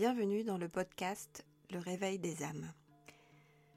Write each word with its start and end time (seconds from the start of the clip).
Bienvenue 0.00 0.44
dans 0.44 0.56
le 0.56 0.66
podcast 0.66 1.44
Le 1.70 1.78
réveil 1.78 2.18
des 2.18 2.42
âmes. 2.42 2.72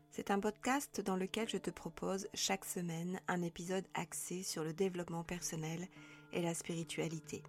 C'est 0.10 0.32
un 0.32 0.39
podcast 0.39 1.02
dans 1.02 1.18
lequel 1.18 1.50
je 1.50 1.57
te 1.57 1.70
propose 1.70 2.30
chaque 2.34 2.64
semaine 2.64 3.20
un 3.28 3.42
épisode 3.42 3.84
axé 3.94 4.41
sur 4.41 4.64
le 4.64 4.71
développement 4.71 5.25
personnel 5.25 5.86
et 6.32 6.41
la 6.41 6.54
spiritualité. 6.54 7.44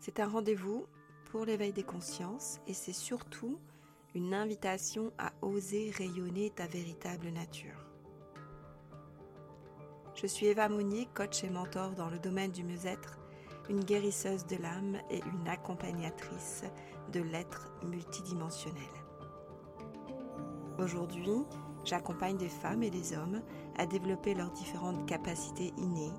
C'est 0.00 0.20
un 0.20 0.26
rendez-vous 0.26 0.86
pour 1.26 1.44
l'éveil 1.44 1.74
des 1.74 1.82
consciences 1.82 2.60
et 2.66 2.72
c'est 2.72 2.94
surtout 2.94 3.60
une 4.14 4.32
invitation 4.32 5.12
à 5.18 5.34
oser 5.42 5.90
rayonner 5.90 6.48
ta 6.48 6.66
véritable 6.66 7.28
nature. 7.28 7.84
Je 10.14 10.26
suis 10.26 10.46
Eva 10.46 10.70
Mounier, 10.70 11.08
coach 11.12 11.44
et 11.44 11.50
mentor 11.50 11.90
dans 11.90 12.08
le 12.08 12.18
domaine 12.18 12.52
du 12.52 12.64
mieux-être, 12.64 13.18
une 13.68 13.84
guérisseuse 13.84 14.46
de 14.46 14.56
l'âme 14.56 14.98
et 15.10 15.20
une 15.20 15.48
accompagnatrice 15.48 16.64
de 17.12 17.20
l'être 17.20 17.70
multidimensionnel. 17.84 18.82
Aujourd'hui, 20.78 21.44
j'accompagne 21.84 22.36
des 22.36 22.48
femmes 22.48 22.82
et 22.82 22.90
des 22.90 23.16
hommes 23.16 23.42
à 23.78 23.86
développer 23.86 24.34
leurs 24.34 24.50
différentes 24.50 25.06
capacités 25.06 25.72
innées, 25.78 26.12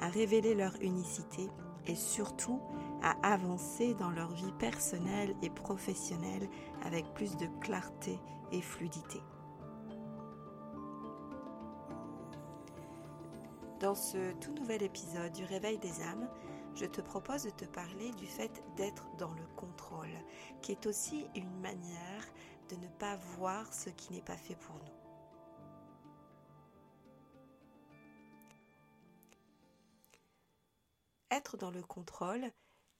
à 0.00 0.08
révéler 0.08 0.54
leur 0.54 0.74
unicité 0.80 1.48
et 1.86 1.94
surtout 1.94 2.60
à 3.02 3.14
avancer 3.22 3.94
dans 3.94 4.10
leur 4.10 4.32
vie 4.32 4.52
personnelle 4.58 5.34
et 5.42 5.50
professionnelle 5.50 6.48
avec 6.84 7.12
plus 7.14 7.36
de 7.36 7.46
clarté 7.60 8.18
et 8.52 8.60
fluidité. 8.60 9.20
Dans 13.80 13.96
ce 13.96 14.32
tout 14.34 14.52
nouvel 14.52 14.84
épisode 14.84 15.32
du 15.32 15.44
Réveil 15.44 15.78
des 15.78 16.02
âmes, 16.02 16.28
je 16.74 16.86
te 16.86 17.00
propose 17.00 17.44
de 17.44 17.50
te 17.50 17.64
parler 17.64 18.10
du 18.12 18.26
fait 18.26 18.62
d'être 18.76 19.06
dans 19.16 19.32
le 19.34 19.46
contrôle, 19.56 20.16
qui 20.62 20.72
est 20.72 20.86
aussi 20.86 21.26
une 21.34 21.60
manière 21.60 22.26
de 22.68 22.76
ne 22.76 22.88
pas 22.88 23.16
voir 23.36 23.72
ce 23.72 23.90
qui 23.90 24.12
n'est 24.12 24.22
pas 24.22 24.36
fait 24.36 24.56
pour 24.56 24.76
nous. 24.76 25.02
Être 31.30 31.56
dans 31.56 31.70
le 31.70 31.82
contrôle, 31.82 32.50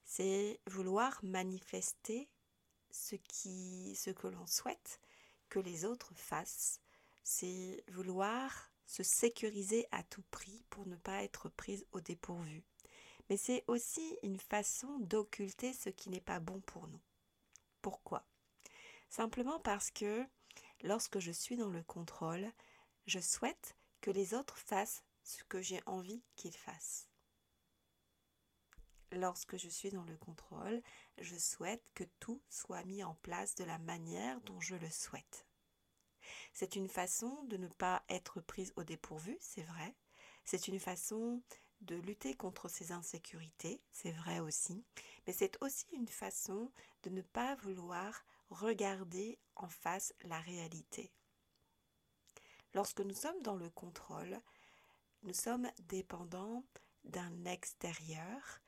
c'est 0.03 0.59
vouloir 0.67 1.19
manifester 1.23 2.29
ce, 2.89 3.15
que 3.15 4.27
l'on 4.27 4.45
souhaite 4.47 4.99
que 5.49 5.59
les 5.59 5.85
autres 5.85 6.13
fassent. 6.15 6.79
C'est 7.23 7.83
vouloir 7.89 8.71
se 8.85 9.03
sécuriser 9.03 9.87
à 9.91 10.03
tout 10.03 10.23
prix 10.29 10.63
pour 10.69 10.85
ne 10.85 10.95
pas 10.95 11.23
être 11.23 11.49
prise 11.49 11.85
au 11.91 12.01
dépourvu. 12.01 12.63
Mais 13.29 13.37
c'est 13.37 13.63
aussi 13.67 14.17
une 14.23 14.39
façon 14.39 14.99
d'occulter 14.99 15.73
ce 15.73 15.89
qui 15.89 16.09
n'est 16.09 16.21
pas 16.21 16.39
bon 16.39 16.59
pour 16.61 16.87
nous. 16.87 17.01
Pourquoi? 17.81 18.25
Simplement 19.09 19.59
parce 19.59 19.91
que 19.91 20.25
lorsque 20.81 21.19
je 21.19 21.31
suis 21.31 21.57
dans 21.57 21.69
le 21.69 21.83
contrôle, 21.83 22.51
je 23.05 23.19
souhaite 23.19 23.75
que 24.01 24.11
les 24.11 24.33
autres 24.33 24.57
fassent 24.57 25.03
ce 25.23 25.43
que 25.45 25.61
j'ai 25.61 25.81
envie 25.85 26.23
qu'ils 26.35 26.57
fassent. 26.57 27.07
Lorsque 29.11 29.57
je 29.57 29.69
suis 29.69 29.91
dans 29.91 30.03
le 30.03 30.17
contrôle, 30.17 30.81
je 31.19 31.35
souhaite 31.35 31.83
que 31.93 32.03
tout 32.19 32.41
soit 32.49 32.83
mis 32.83 33.03
en 33.03 33.13
place 33.15 33.55
de 33.55 33.63
la 33.63 33.77
manière 33.77 34.41
dont 34.41 34.59
je 34.59 34.75
le 34.75 34.89
souhaite. 34.89 35.45
C'est 36.51 36.75
une 36.75 36.87
façon 36.87 37.43
de 37.43 37.57
ne 37.57 37.67
pas 37.67 38.03
être 38.09 38.41
prise 38.41 38.73
au 38.75 38.83
dépourvu, 38.83 39.37
c'est 39.39 39.63
vrai. 39.63 39.95
C'est 40.45 40.67
une 40.67 40.79
façon 40.79 41.41
de 41.83 41.95
lutter 41.95 42.33
contre 42.33 42.67
ses 42.67 42.91
insécurités, 42.91 43.81
c'est 43.91 44.11
vrai 44.11 44.39
aussi. 44.39 44.83
Mais 45.25 45.33
c'est 45.33 45.61
aussi 45.61 45.85
une 45.93 46.07
façon 46.07 46.71
de 47.03 47.09
ne 47.09 47.21
pas 47.21 47.55
vouloir 47.55 48.25
regarder 48.49 49.39
en 49.55 49.67
face 49.67 50.13
la 50.23 50.39
réalité. 50.39 51.11
Lorsque 52.73 53.01
nous 53.01 53.13
sommes 53.13 53.41
dans 53.41 53.55
le 53.55 53.69
contrôle, 53.69 54.39
nous 55.23 55.33
sommes 55.33 55.69
dépendants 55.87 56.63
d'un 57.03 57.45
extérieur 57.45 58.61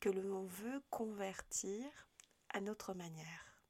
que 0.00 0.08
l'on 0.08 0.46
veut 0.46 0.82
convertir 0.90 1.84
à 2.50 2.60
notre 2.60 2.94
manière. 2.94 3.62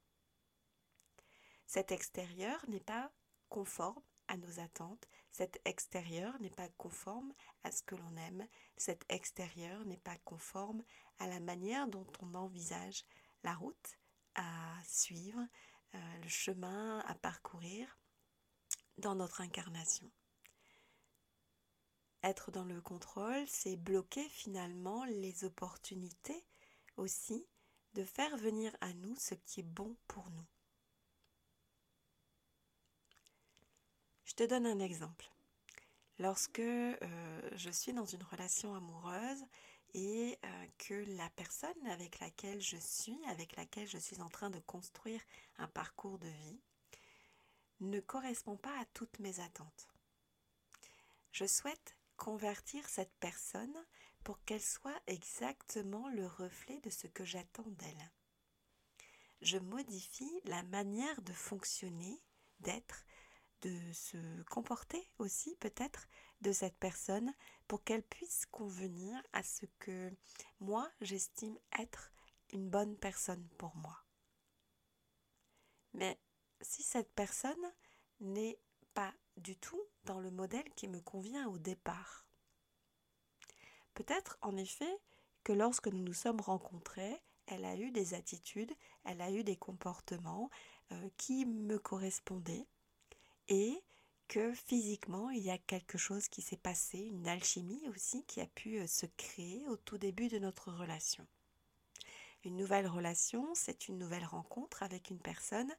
Cet 1.67 1.91
extérieur 1.91 2.63
n'est 2.67 2.79
pas 2.79 3.11
conforme 3.49 4.01
à 4.27 4.37
nos 4.37 4.59
attentes, 4.59 5.07
cet 5.33 5.59
extérieur 5.65 6.39
n'est 6.39 6.51
pas 6.51 6.69
conforme 6.77 7.33
à 7.63 7.71
ce 7.71 7.81
que 7.81 7.95
l'on 7.95 8.15
aime, 8.17 8.47
cet 8.77 9.03
extérieur 9.09 9.83
n'est 9.85 9.97
pas 9.97 10.17
conforme 10.19 10.83
à 11.17 11.27
la 11.27 11.39
manière 11.39 11.87
dont 11.87 12.05
on 12.21 12.35
envisage 12.35 13.03
la 13.43 13.55
route 13.55 13.97
à 14.35 14.75
suivre, 14.85 15.41
euh, 15.95 16.17
le 16.21 16.29
chemin 16.29 16.99
à 16.99 17.15
parcourir 17.15 17.97
dans 18.99 19.15
notre 19.15 19.41
incarnation. 19.41 20.09
Être 22.21 22.51
dans 22.51 22.65
le 22.65 22.79
contrôle, 22.79 23.47
c'est 23.47 23.75
bloquer 23.75 24.29
finalement 24.29 25.03
les 25.05 25.43
opportunités 25.45 26.45
aussi 26.95 27.47
de 27.95 28.05
faire 28.05 28.37
venir 28.37 28.71
à 28.81 28.93
nous 28.93 29.15
ce 29.15 29.33
qui 29.33 29.61
est 29.61 29.63
bon 29.63 29.97
pour 30.07 30.29
nous. 30.29 30.52
Je 34.25 34.33
te 34.33 34.43
donne 34.43 34.65
un 34.65 34.79
exemple. 34.79 35.29
Lorsque 36.19 36.59
euh, 36.59 37.49
je 37.55 37.69
suis 37.69 37.93
dans 37.93 38.05
une 38.05 38.23
relation 38.23 38.75
amoureuse 38.75 39.43
et 39.93 40.37
euh, 40.43 40.65
que 40.77 41.05
la 41.17 41.29
personne 41.31 41.87
avec 41.87 42.19
laquelle 42.19 42.61
je 42.61 42.77
suis, 42.77 43.19
avec 43.27 43.55
laquelle 43.55 43.87
je 43.87 43.97
suis 43.97 44.21
en 44.21 44.29
train 44.29 44.49
de 44.49 44.59
construire 44.59 45.21
un 45.57 45.67
parcours 45.67 46.19
de 46.19 46.27
vie, 46.27 46.59
ne 47.81 47.99
correspond 47.99 48.57
pas 48.57 48.79
à 48.79 48.85
toutes 48.93 49.19
mes 49.19 49.39
attentes. 49.39 49.87
Je 51.31 51.45
souhaite 51.45 51.97
convertir 52.15 52.87
cette 52.87 53.13
personne 53.19 53.75
pour 54.23 54.43
qu'elle 54.45 54.61
soit 54.61 55.01
exactement 55.07 56.07
le 56.09 56.25
reflet 56.25 56.79
de 56.81 56.89
ce 56.89 57.07
que 57.07 57.25
j'attends 57.25 57.67
d'elle. 57.67 58.11
Je 59.41 59.57
modifie 59.57 60.39
la 60.45 60.63
manière 60.63 61.21
de 61.23 61.33
fonctionner, 61.33 62.21
d'être, 62.61 63.03
de 63.63 63.93
se 63.93 64.43
comporter 64.43 65.01
aussi 65.19 65.55
peut-être 65.55 66.07
de 66.41 66.51
cette 66.51 66.77
personne 66.77 67.33
pour 67.67 67.83
qu'elle 67.83 68.03
puisse 68.03 68.45
convenir 68.47 69.21
à 69.31 69.41
ce 69.41 69.65
que 69.79 70.11
moi 70.59 70.89
j'estime 71.01 71.57
être 71.79 72.11
une 72.51 72.69
bonne 72.69 72.97
personne 72.97 73.47
pour 73.57 73.75
moi. 73.77 73.97
Mais 75.93 76.19
si 76.61 76.83
cette 76.83 77.13
personne 77.13 77.73
n'est 78.19 78.59
pas 78.93 79.13
du 79.37 79.55
tout 79.57 79.81
dans 80.03 80.19
le 80.19 80.31
modèle 80.31 80.69
qui 80.75 80.87
me 80.87 80.99
convient 80.99 81.47
au 81.47 81.57
départ, 81.57 82.27
peut-être 83.93 84.37
en 84.41 84.57
effet 84.57 84.97
que 85.43 85.53
lorsque 85.53 85.87
nous 85.87 86.03
nous 86.03 86.13
sommes 86.13 86.41
rencontrés, 86.41 87.21
elle 87.47 87.65
a 87.65 87.75
eu 87.75 87.91
des 87.91 88.13
attitudes, 88.13 88.71
elle 89.03 89.21
a 89.21 89.31
eu 89.31 89.43
des 89.43 89.57
comportements 89.57 90.49
euh, 90.91 91.09
qui 91.17 91.45
me 91.45 91.77
correspondaient, 91.77 92.67
et 93.47 93.81
que 94.27 94.53
physiquement 94.53 95.29
il 95.29 95.43
y 95.43 95.51
a 95.51 95.57
quelque 95.57 95.97
chose 95.97 96.27
qui 96.27 96.41
s'est 96.41 96.57
passé, 96.57 96.97
une 96.97 97.27
alchimie 97.27 97.87
aussi 97.89 98.23
qui 98.25 98.41
a 98.41 98.47
pu 98.47 98.79
euh, 98.79 98.87
se 98.87 99.05
créer 99.17 99.67
au 99.67 99.77
tout 99.77 99.97
début 99.97 100.27
de 100.27 100.39
notre 100.39 100.71
relation. 100.71 101.27
Une 102.43 102.57
nouvelle 102.57 102.87
relation, 102.87 103.53
c'est 103.53 103.87
une 103.87 103.97
nouvelle 103.97 104.25
rencontre 104.25 104.83
avec 104.83 105.09
une 105.09 105.19
personne 105.19 105.71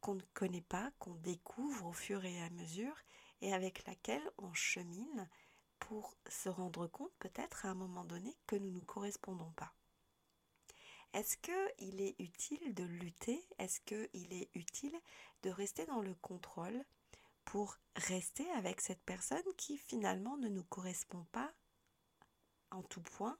qu'on 0.00 0.14
ne 0.14 0.22
connaît 0.34 0.60
pas, 0.60 0.92
qu'on 0.98 1.14
découvre 1.14 1.86
au 1.86 1.92
fur 1.92 2.24
et 2.24 2.40
à 2.42 2.50
mesure 2.50 2.96
et 3.40 3.52
avec 3.52 3.86
laquelle 3.86 4.30
on 4.38 4.52
chemine 4.52 5.28
pour 5.78 6.16
se 6.28 6.48
rendre 6.48 6.86
compte 6.86 7.12
peut-être 7.18 7.66
à 7.66 7.70
un 7.70 7.74
moment 7.74 8.04
donné 8.04 8.36
que 8.46 8.56
nous 8.56 8.68
ne 8.68 8.74
nous 8.74 8.84
correspondons 8.84 9.50
pas. 9.52 9.72
Est-ce 11.12 11.36
qu'il 11.38 12.00
est 12.00 12.14
utile 12.20 12.74
de 12.74 12.84
lutter? 12.84 13.44
Est-ce 13.58 13.80
qu'il 13.80 14.32
est 14.32 14.50
utile 14.54 14.98
de 15.42 15.50
rester 15.50 15.84
dans 15.86 16.02
le 16.02 16.14
contrôle 16.14 16.84
pour 17.44 17.76
rester 17.96 18.48
avec 18.52 18.80
cette 18.80 19.02
personne 19.02 19.42
qui 19.56 19.76
finalement 19.76 20.36
ne 20.36 20.48
nous 20.48 20.64
correspond 20.64 21.24
pas 21.32 21.52
en 22.70 22.82
tout 22.82 23.02
point? 23.02 23.38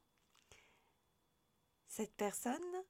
Cette 1.86 2.14
personne 2.14 2.84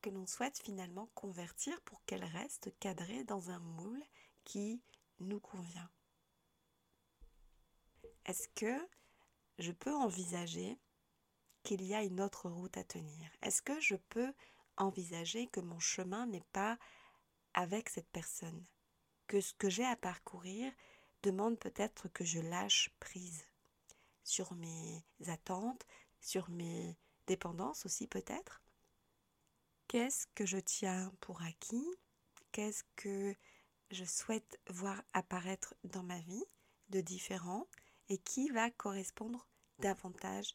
que 0.00 0.10
l'on 0.10 0.26
souhaite 0.26 0.58
finalement 0.58 1.10
convertir 1.14 1.80
pour 1.82 2.04
qu'elle 2.04 2.24
reste 2.24 2.72
cadrée 2.78 3.24
dans 3.24 3.50
un 3.50 3.58
moule 3.58 4.02
qui 4.44 4.82
nous 5.18 5.40
convient. 5.40 5.90
Est-ce 8.24 8.48
que 8.54 8.88
je 9.58 9.72
peux 9.72 9.94
envisager 9.94 10.78
qu'il 11.62 11.82
y 11.82 11.94
a 11.94 12.02
une 12.02 12.20
autre 12.20 12.48
route 12.48 12.76
à 12.76 12.84
tenir. 12.84 13.30
Est-ce 13.42 13.62
que 13.62 13.78
je 13.80 13.96
peux 13.96 14.32
envisager 14.76 15.46
que 15.48 15.60
mon 15.60 15.78
chemin 15.78 16.26
n'est 16.26 16.44
pas 16.52 16.78
avec 17.54 17.88
cette 17.88 18.08
personne? 18.10 18.64
Que 19.26 19.40
ce 19.40 19.54
que 19.54 19.70
j'ai 19.70 19.84
à 19.84 19.96
parcourir 19.96 20.72
demande 21.22 21.58
peut-être 21.58 22.08
que 22.08 22.24
je 22.24 22.40
lâche 22.40 22.90
prise 22.98 23.44
sur 24.24 24.54
mes 24.54 25.04
attentes, 25.26 25.86
sur 26.20 26.48
mes 26.50 26.96
dépendances 27.26 27.86
aussi 27.86 28.06
peut-être? 28.06 28.62
Qu'est-ce 29.88 30.26
que 30.34 30.46
je 30.46 30.58
tiens 30.58 31.12
pour 31.20 31.42
acquis? 31.42 31.88
Qu'est-ce 32.52 32.84
que 32.96 33.34
je 33.90 34.04
souhaite 34.04 34.60
voir 34.68 35.02
apparaître 35.12 35.74
dans 35.84 36.02
ma 36.02 36.20
vie 36.20 36.44
de 36.90 37.00
différent 37.00 37.66
et 38.08 38.18
qui 38.18 38.48
va 38.50 38.70
correspondre 38.70 39.46
davantage 39.78 40.52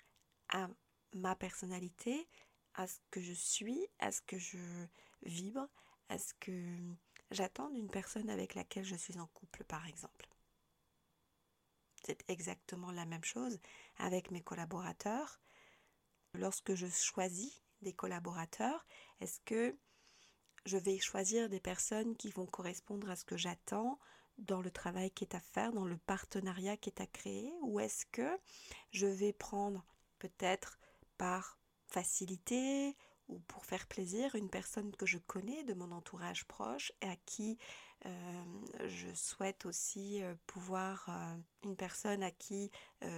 à 0.50 0.70
ma 1.16 1.36
personnalité, 1.36 2.28
à 2.76 2.88
ce 2.88 3.00
que 3.10 3.22
je 3.22 3.34
suis, 3.34 3.88
à 4.00 4.12
ce 4.12 4.22
que 4.22 4.38
je 4.38 4.86
vibre, 5.24 5.68
à 6.10 6.20
ce 6.20 6.34
que 6.40 6.78
j'attends 7.32 7.70
d'une 7.70 7.90
personne 7.90 8.30
avec 8.30 8.54
laquelle 8.54 8.86
je 8.86 8.96
suis 8.96 9.18
en 9.20 9.28
couple 9.28 9.64
par 9.64 9.88
exemple. 9.88 10.28
C'est 12.06 12.24
exactement 12.30 12.92
la 12.92 13.06
même 13.06 13.24
chose 13.24 13.60
avec 13.98 14.30
mes 14.30 14.42
collaborateurs. 14.42 15.40
Lorsque 16.34 16.76
je 16.76 16.88
choisis 16.88 17.64
des 17.82 17.94
collaborateurs, 17.94 18.86
est-ce 19.22 19.40
que 19.40 19.76
je 20.66 20.78
vais 20.78 21.00
choisir 21.00 21.50
des 21.50 21.60
personnes 21.60 22.16
qui 22.16 22.30
vont 22.30 22.46
correspondre 22.46 23.10
à 23.10 23.16
ce 23.16 23.26
que 23.26 23.38
j'attends 23.38 24.00
dans 24.38 24.62
le 24.62 24.70
travail 24.70 25.12
qui 25.12 25.24
est 25.24 25.36
à 25.36 25.40
faire, 25.40 25.72
dans 25.72 25.86
le 25.86 25.98
partenariat 25.98 26.78
qui 26.78 26.90
est 26.90 27.02
à 27.02 27.08
créer, 27.08 27.54
ou 27.62 27.80
est-ce 27.80 28.06
que 28.08 28.38
je 28.92 29.08
vais 29.08 29.34
prendre 29.34 29.86
peut-être 30.20 30.78
par 31.18 31.58
facilité 31.88 32.96
ou 33.28 33.40
pour 33.40 33.66
faire 33.66 33.88
plaisir 33.88 34.36
une 34.36 34.50
personne 34.50 34.96
que 34.96 35.06
je 35.06 35.18
connais 35.18 35.64
de 35.64 35.74
mon 35.74 35.92
entourage 35.92 36.46
proche 36.46 36.92
et 37.02 37.08
à 37.08 37.16
qui 37.26 37.58
euh, 38.06 38.44
je 38.86 39.12
souhaite 39.14 39.66
aussi 39.66 40.22
euh, 40.22 40.36
pouvoir, 40.46 41.06
euh, 41.10 41.38
une 41.64 41.76
personne 41.76 42.22
à 42.22 42.32
qui 42.32 42.72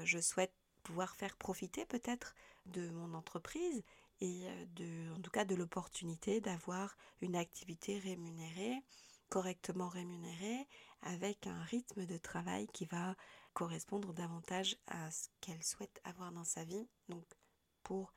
je 0.03 0.19
souhaite 0.19 0.53
pouvoir 0.83 1.15
faire 1.15 1.35
profiter 1.35 1.85
peut-être 1.85 2.35
de 2.65 2.89
mon 2.91 3.13
entreprise 3.13 3.83
et 4.21 4.47
de, 4.75 5.13
en 5.13 5.21
tout 5.21 5.31
cas 5.31 5.45
de 5.45 5.55
l'opportunité 5.55 6.41
d'avoir 6.41 6.97
une 7.21 7.35
activité 7.35 7.99
rémunérée, 7.99 8.81
correctement 9.29 9.89
rémunérée, 9.89 10.67
avec 11.01 11.47
un 11.47 11.61
rythme 11.63 12.05
de 12.05 12.17
travail 12.17 12.67
qui 12.67 12.85
va 12.85 13.15
correspondre 13.53 14.13
davantage 14.13 14.77
à 14.87 15.11
ce 15.11 15.27
qu'elle 15.41 15.63
souhaite 15.63 16.01
avoir 16.03 16.31
dans 16.31 16.43
sa 16.43 16.63
vie. 16.63 16.87
Donc 17.09 17.25
pour 17.87 18.13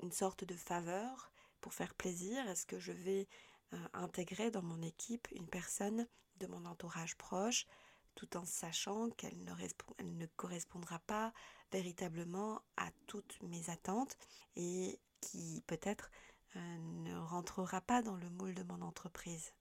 une 0.00 0.12
sorte 0.12 0.44
de 0.44 0.54
faveur, 0.54 1.32
pour 1.62 1.72
faire 1.72 1.94
plaisir, 1.94 2.46
est-ce 2.50 2.66
que 2.66 2.78
je 2.78 2.92
vais 2.92 3.28
euh, 3.72 3.78
intégrer 3.94 4.50
dans 4.50 4.60
mon 4.62 4.82
équipe 4.82 5.26
une 5.32 5.48
personne 5.48 6.06
de 6.36 6.46
mon 6.46 6.66
entourage 6.66 7.16
proche, 7.16 7.66
tout 8.14 8.36
en 8.36 8.44
sachant 8.44 9.08
qu'elle 9.12 9.38
ne, 9.38 10.26
correspondra 10.36 10.98
pas 10.98 11.32
véritablement 11.72 12.60
à 12.76 12.90
toutes 13.06 13.40
mes 13.40 13.70
attentes 13.70 14.18
et 14.56 15.00
qui 15.22 15.64
peut-être 15.66 16.10
euh, 16.56 16.78
ne 16.78 17.16
rentrera 17.16 17.80
pas 17.80 18.02
dans 18.02 18.16
le 18.16 18.28
moule 18.28 18.54
de 18.54 18.64
mon 18.64 18.82
entreprise 18.82 19.54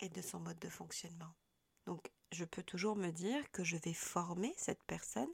et 0.00 0.08
de 0.08 0.20
son 0.20 0.40
mode 0.40 0.58
de 0.58 0.68
fonctionnement? 0.68 1.32
Donc 1.86 2.10
je 2.32 2.44
peux 2.44 2.64
toujours 2.64 2.96
me 2.96 3.12
dire 3.12 3.48
que 3.52 3.62
je 3.62 3.76
vais 3.76 3.94
former 3.94 4.52
cette 4.56 4.82
personne, 4.82 5.30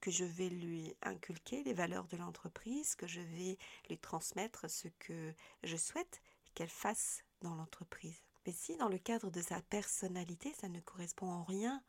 que 0.00 0.10
je 0.10 0.24
vais 0.24 0.48
lui 0.48 0.94
inculquer 1.02 1.62
les 1.64 1.74
valeurs 1.74 2.06
de 2.08 2.16
l'entreprise, 2.16 2.94
que 2.94 3.06
je 3.06 3.20
vais 3.20 3.58
lui 3.88 3.98
transmettre 3.98 4.68
ce 4.70 4.88
que 4.98 5.34
je 5.62 5.76
souhaite 5.76 6.20
qu'elle 6.54 6.68
fasse 6.68 7.22
dans 7.40 7.54
l'entreprise. 7.54 8.22
Mais 8.46 8.52
si 8.52 8.76
dans 8.76 8.88
le 8.88 8.98
cadre 8.98 9.30
de 9.30 9.40
sa 9.40 9.60
personnalité, 9.62 10.52
ça 10.54 10.68
ne 10.68 10.80
correspond 10.80 11.28
en 11.28 11.44
rien 11.44 11.82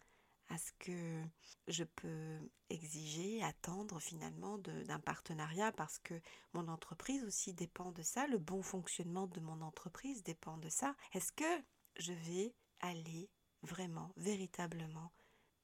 à 0.50 0.58
ce 0.58 0.72
que 0.80 1.24
je 1.68 1.84
peux 1.84 2.40
exiger, 2.70 3.44
attendre 3.44 4.00
finalement 4.00 4.58
d'un 4.58 5.00
partenariat 5.00 5.72
parce 5.72 6.00
que 6.00 6.20
mon 6.54 6.68
entreprise 6.68 7.24
aussi 7.24 7.54
dépend 7.54 7.92
de 7.92 8.02
ça, 8.02 8.28
le 8.28 8.40
bon 8.40 8.64
fonctionnement 8.64 9.28
de 9.28 9.40
mon 9.40 9.62
entreprise 9.62 10.24
dépend 10.24 10.58
de 10.58 10.70
ça. 10.70 10.96
Est-ce 11.14 11.32
que 11.32 11.64
je 11.98 12.14
vais 12.14 12.54
aller 12.80 13.30
vraiment, 13.62 14.12
véritablement 14.18 15.12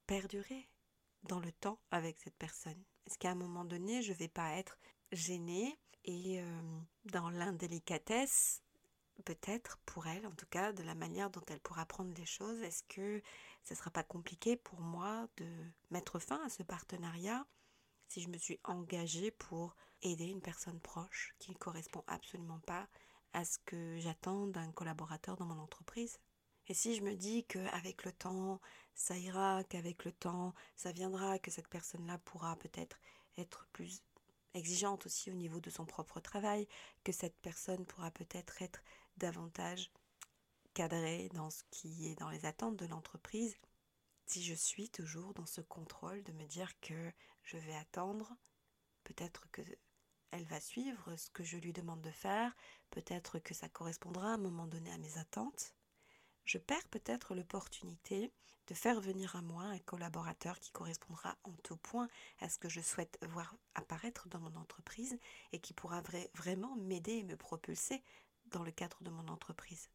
perdurer 0.06 0.70
dans 1.28 1.40
le 1.40 1.52
temps 1.52 1.80
avec 1.92 2.20
cette 2.20 2.36
personne 2.38 2.82
Est-ce 3.06 3.18
qu'à 3.18 3.32
un 3.32 3.36
moment 3.36 3.66
donné, 3.66 4.02
je 4.02 4.12
ne 4.12 4.18
vais 4.18 4.28
pas 4.28 4.56
être 4.58 4.78
gênée 5.12 5.78
et 6.04 6.42
euh, 6.42 6.62
dans 7.06 7.30
l'indélicatesse 7.30 8.62
peut-être 9.24 9.78
pour 9.86 10.08
elle, 10.08 10.28
en 10.28 10.32
tout 10.32 10.46
cas, 10.48 10.74
de 10.74 10.84
la 10.84 10.96
manière 10.96 11.30
dont 11.30 11.44
elle 11.48 11.62
pourra 11.62 11.86
prendre 11.86 12.14
les 12.16 12.26
choses. 12.26 12.62
Est-ce 12.62 12.84
que 12.84 13.22
ce 13.64 13.74
ne 13.74 13.78
sera 13.78 13.90
pas 13.90 14.04
compliqué 14.04 14.58
pour 14.58 14.82
moi 14.82 15.28
de 15.38 15.48
mettre 15.90 16.20
fin 16.20 16.44
à 16.46 16.50
ce 16.50 16.64
partenariat 16.64 17.46
si 18.08 18.22
je 18.22 18.30
me 18.30 18.38
suis 18.38 18.60
engagée 18.64 19.32
pour 19.32 19.76
aider 20.02 20.26
une 20.26 20.42
personne 20.42 20.80
proche 20.80 21.34
qui 21.40 21.52
ne 21.52 21.58
correspond 21.58 22.04
absolument 22.08 22.60
pas 22.60 22.88
à 23.34 23.46
ce 23.46 23.58
que 23.66 23.98
j'attends 24.00 24.48
d'un 24.48 24.72
collaborateur 24.72 25.36
dans 25.38 25.46
mon 25.46 25.60
entreprise? 25.60 26.20
Et 26.68 26.74
si 26.74 26.96
je 26.96 27.04
me 27.04 27.16
dis 27.16 27.46
qu'avec 27.46 28.06
le 28.06 28.12
temps, 28.12 28.60
ça 28.96 29.18
ira, 29.18 29.64
qu'avec 29.66 30.06
le 30.06 30.12
temps, 30.12 30.54
ça 30.76 30.92
viendra, 30.92 31.38
que 31.40 31.52
cette 31.52 31.68
personne-là 31.68 32.18
pourra 32.20 32.56
peut-être 32.56 33.00
être 33.38 33.68
plus 33.74 34.02
exigeante 34.54 35.06
aussi 35.06 35.30
au 35.30 35.36
niveau 35.36 35.60
de 35.60 35.70
son 35.70 35.86
propre 35.86 36.20
travail, 36.20 36.68
que 37.04 37.12
cette 37.12 37.36
personne 37.42 37.86
pourra 37.86 38.10
peut-être 38.12 38.62
être 38.62 38.82
davantage 39.18 39.92
cadré 40.74 41.30
dans 41.34 41.50
ce 41.50 41.64
qui 41.72 42.08
est 42.08 42.16
dans 42.16 42.30
les 42.30 42.46
attentes 42.46 42.78
de 42.78 42.86
l'entreprise, 42.86 43.56
si 44.26 44.44
je 44.44 44.54
suis 44.54 44.90
toujours 44.90 45.34
dans 45.34 45.46
ce 45.46 45.62
contrôle 45.62 46.24
de 46.24 46.32
me 46.34 46.46
dire 46.46 46.80
que 46.82 47.12
je 47.44 47.58
vais 47.58 47.76
attendre, 47.76 48.36
peut-être 49.04 49.50
que 49.52 49.62
elle 50.32 50.46
va 50.46 50.60
suivre 50.60 51.16
ce 51.16 51.30
que 51.30 51.44
je 51.44 51.58
lui 51.58 51.72
demande 51.72 52.02
de 52.02 52.12
faire, 52.12 52.54
peut-être 52.90 53.40
que 53.40 53.54
ça 53.54 53.70
correspondra 53.70 54.32
à 54.32 54.34
un 54.34 54.38
moment 54.38 54.68
donné 54.68 54.92
à 54.92 54.98
mes 54.98 55.18
attentes, 55.18 55.74
je 56.46 56.58
perds 56.58 56.88
peut-être 56.90 57.36
l'opportunité 57.36 58.32
de 58.68 58.74
faire 58.74 59.00
venir 59.00 59.36
à 59.36 59.42
moi 59.42 59.64
un 59.64 59.80
collaborateur 59.80 60.60
qui 60.60 60.72
correspondra 60.72 61.38
en 61.44 61.54
tout 61.64 61.78
point 61.78 62.08
à 62.40 62.50
ce 62.50 62.58
que 62.58 62.70
je 62.70 62.82
souhaite 62.82 63.20
voir 63.30 63.56
apparaître 63.76 64.28
dans 64.30 64.40
mon 64.40 64.56
entreprise 64.56 65.20
et 65.52 65.60
qui 65.60 65.74
pourra 65.74 66.02
vraiment 66.34 66.76
m'aider 66.78 67.14
et 67.14 67.24
me 67.24 67.36
propulser 67.36 68.02
dans 68.48 68.64
le 68.64 68.72
cadre 68.72 69.04
de 69.04 69.10
mon 69.10 69.28
entreprise. 69.28 69.90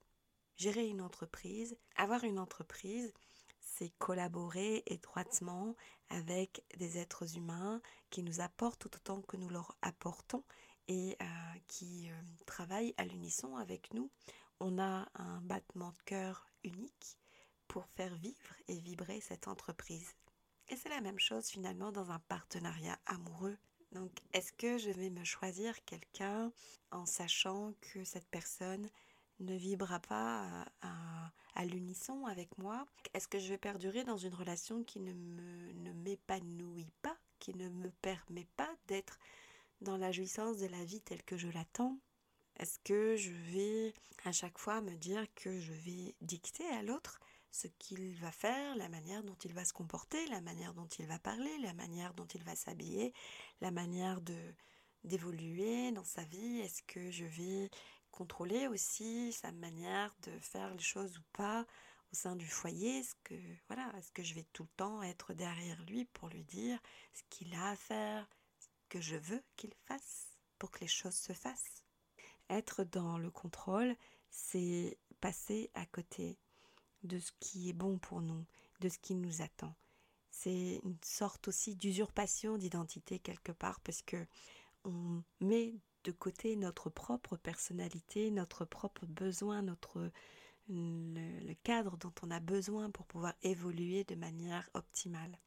Gérer 0.56 0.87
une 0.87 1.00
entreprise, 1.00 1.76
avoir 1.97 2.23
une 2.25 2.38
entreprise, 2.38 3.12
c'est 3.61 3.91
collaborer 3.99 4.82
étroitement 4.87 5.75
avec 6.08 6.64
des 6.76 6.99
êtres 6.99 7.37
humains 7.37 7.81
qui 8.11 8.23
nous 8.23 8.41
apportent 8.41 8.87
autant 8.87 9.23
que 9.23 9.37
nous 9.37 9.49
leur 9.49 9.76
apportons 9.82 10.44
et 10.88 11.17
euh, 11.23 11.25
qui 11.69 12.11
euh, 12.11 12.14
travaillent 12.47 12.95
à 12.97 13.04
l'unisson 13.04 13.57
avec 13.57 13.95
nous. 13.95 14.11
On 14.61 14.79
a 14.79 15.09
un 15.14 15.40
battement 15.40 15.90
de 15.90 16.02
cœur 16.05 16.47
unique 16.64 17.17
pour 17.67 17.87
faire 17.87 18.14
vivre 18.17 18.55
et 18.69 18.79
vibrer 18.79 19.21
cette 19.21 19.49
entreprise. 19.49 20.14
Et 20.69 20.76
c'est 20.76 20.90
la 20.90 21.00
même 21.00 21.19
chose 21.19 21.47
finalement 21.47 21.93
dans 21.93 22.11
un 22.11 22.19
partenariat 22.21 22.99
amoureux. 23.07 23.57
Donc, 23.93 24.12
est-ce 24.33 24.52
que 24.52 24.79
je 24.79 24.90
vais 24.90 25.11
me 25.11 25.25
choisir 25.25 25.83
quelqu'un 25.85 26.52
en 26.90 27.07
sachant 27.07 27.73
que 27.81 28.05
cette 28.05 28.29
personne 28.29 28.88
ne 29.40 29.57
vibrera 29.57 29.99
pas 29.99 30.67
à, 30.83 31.64
l'unisson 31.64 32.26
avec 32.26 32.57
moi? 32.59 32.87
Est-ce 33.14 33.29
que 33.29 33.38
je 33.38 33.49
vais 33.49 33.59
perdurer 33.59 34.05
dans 34.05 34.17
une 34.17 34.35
relation 34.35 34.85
qui 34.85 35.00
ne 35.00 35.93
m'épanouit 35.93 36.93
pas, 37.02 37.17
qui 37.38 37.55
ne 37.55 37.69
me 37.69 37.90
permet 38.02 38.47
pas 38.57 38.71
d'être 38.87 39.19
dans 39.81 39.97
la 39.97 40.12
jouissance 40.12 40.59
de 40.59 40.67
la 40.67 40.85
vie 40.85 41.00
telle 41.00 41.23
que 41.23 41.37
je 41.37 41.49
l'attends? 41.49 41.99
Est-ce 42.61 42.79
que 42.85 43.17
je 43.17 43.31
vais 43.33 43.95
à 44.25 44.33
chaque 44.33 44.59
fois 44.59 44.83
me 44.83 44.95
dire 44.95 45.25
que 45.35 45.59
je 45.61 45.73
vais 45.73 46.14
dicter 46.21 46.67
à 46.69 46.83
l'autre 46.83 47.19
ce 47.50 47.69
qu'il 47.79 48.14
va 48.17 48.31
faire, 48.31 48.76
la 48.76 48.90
manière 48.90 49.25
dont 49.25 49.37
il 49.47 49.55
va 49.55 49.64
se 49.64 49.73
comporter, 49.73 50.26
la 50.26 50.43
manière 50.43 50.75
dont 50.75 50.87
il 50.99 51.07
va 51.07 51.19
parler, 51.19 51.50
la 51.62 51.73
manière 51.73 52.12
dont 52.12 52.26
il 52.26 52.45
va 52.45 52.55
s'habiller, 52.55 53.14
la 53.62 53.71
manière 53.71 54.21
de 54.21 54.37
d'évoluer 55.05 55.90
dans 55.93 56.05
sa 56.05 56.23
vie? 56.25 56.61
Est-ce 56.61 56.83
que 56.83 57.11
je 57.11 57.25
vais 57.25 57.71
contrôler 58.11 58.67
aussi 58.67 59.33
sa 59.33 59.52
manière 59.52 60.14
de 60.23 60.38
faire 60.40 60.75
les 60.75 60.83
choses 60.83 61.17
ou 61.17 61.23
pas 61.33 61.67
au 62.12 62.14
sein 62.14 62.37
du 62.37 62.47
foyer? 62.47 62.99
Est-ce 62.99 63.14
que 63.25 63.35
voilà, 63.69 63.90
est-ce 63.97 64.12
que 64.12 64.23
je 64.23 64.35
vais 64.35 64.47
tout 64.52 64.64
le 64.64 64.76
temps 64.76 65.02
être 65.02 65.33
derrière 65.33 65.83
lui 65.85 66.05
pour 66.05 66.29
lui 66.29 66.45
dire 66.45 66.79
ce 67.14 67.23
qu'il 67.31 67.55
a 67.55 67.71
à 67.71 67.76
faire, 67.76 68.29
ce 68.59 68.69
que 68.90 69.00
je 69.00 69.17
veux 69.17 69.43
qu'il 69.57 69.73
fasse 69.87 70.29
pour 70.59 70.71
que 70.71 70.81
les 70.81 70.88
choses 70.88 71.17
se 71.17 71.33
fassent? 71.33 71.79
Être 72.50 72.85
dans 72.85 73.16
le 73.16 73.30
contrôle, 73.30 73.97
c'est 74.28 74.99
passer 75.21 75.71
à 75.75 75.87
côté 75.87 76.37
de 77.02 77.19
ce 77.19 77.33
qui 77.40 77.71
est 77.71 77.75
bon 77.75 77.99
pour 77.99 78.21
nous, 78.21 78.45
de 78.80 78.88
ce 78.88 78.99
qui 78.99 79.14
nous 79.14 79.40
attend. 79.40 79.75
C'est 80.30 80.80
une 80.85 80.99
sorte 81.02 81.49
aussi 81.49 81.76
d'usurpation 81.76 82.59
d'identité 82.59 83.19
quelque 83.19 83.52
part 83.52 83.80
parce 83.80 84.02
que 84.02 84.26
on 84.85 85.23
met 85.40 85.75
de 86.04 86.12
côté 86.12 86.57
notre 86.57 86.90
propre 86.90 87.37
personnalité, 87.37 88.30
notre 88.30 88.64
propre 88.64 89.07
besoin, 89.07 89.62
notre 89.62 90.11
le, 90.69 91.54
cadre 91.62 91.97
dont 91.97 92.12
on 92.23 92.30
a 92.30 92.40
besoin 92.40 92.90
pour 92.90 93.07
pouvoir 93.07 93.35
évoluer 93.42 94.04
de 94.04 94.14
manière 94.14 94.69
optimale. 94.75 95.38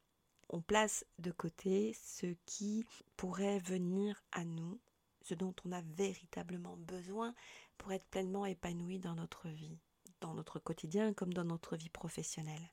On 0.50 0.60
place 0.60 1.04
de 1.18 1.30
côté 1.30 1.96
ce 2.02 2.26
qui 2.44 2.84
pourrait 3.16 3.58
venir 3.58 4.22
à 4.32 4.44
nous 4.44 4.78
ce 5.24 5.34
dont 5.34 5.54
on 5.64 5.72
a 5.72 5.80
véritablement 5.80 6.76
besoin 6.76 7.34
pour 7.76 7.92
être 7.92 8.06
pleinement 8.06 8.46
épanoui 8.46 8.98
dans 8.98 9.14
notre 9.14 9.48
vie, 9.48 9.78
dans 10.20 10.34
notre 10.34 10.58
quotidien 10.58 11.12
comme 11.12 11.32
dans 11.32 11.44
notre 11.44 11.76
vie 11.76 11.90
professionnelle. 11.90 12.70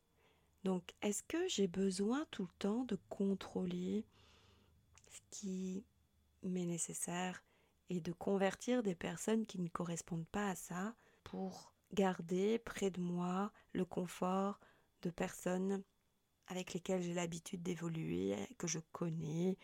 Donc, 0.64 0.94
est-ce 1.02 1.24
que 1.24 1.48
j'ai 1.48 1.68
besoin 1.68 2.26
tout 2.30 2.44
le 2.44 2.60
temps 2.60 2.84
de 2.84 3.00
contrôler 3.10 4.06
ce 5.10 5.20
qui 5.32 5.84
m'est 6.44 6.66
nécessaire 6.66 7.44
et 7.90 8.00
de 8.00 8.12
convertir 8.12 8.84
des 8.84 8.96
personnes 8.96 9.46
qui 9.46 9.60
ne 9.60 9.70
correspondent 9.70 10.28
pas 10.28 10.50
à 10.50 10.56
ça 10.56 10.96
pour 11.24 11.74
garder 11.94 12.60
près 12.60 12.92
de 12.92 13.02
moi 13.02 13.52
le 13.74 13.86
confort 13.86 14.60
de 15.02 15.10
personnes 15.10 15.84
avec 16.48 16.74
lesquelles 16.74 17.02
j'ai 17.02 17.14
l'habitude 17.14 17.64
d'évoluer, 17.64 18.36
que 18.58 18.68
je 18.68 18.80
connais, 18.92 19.58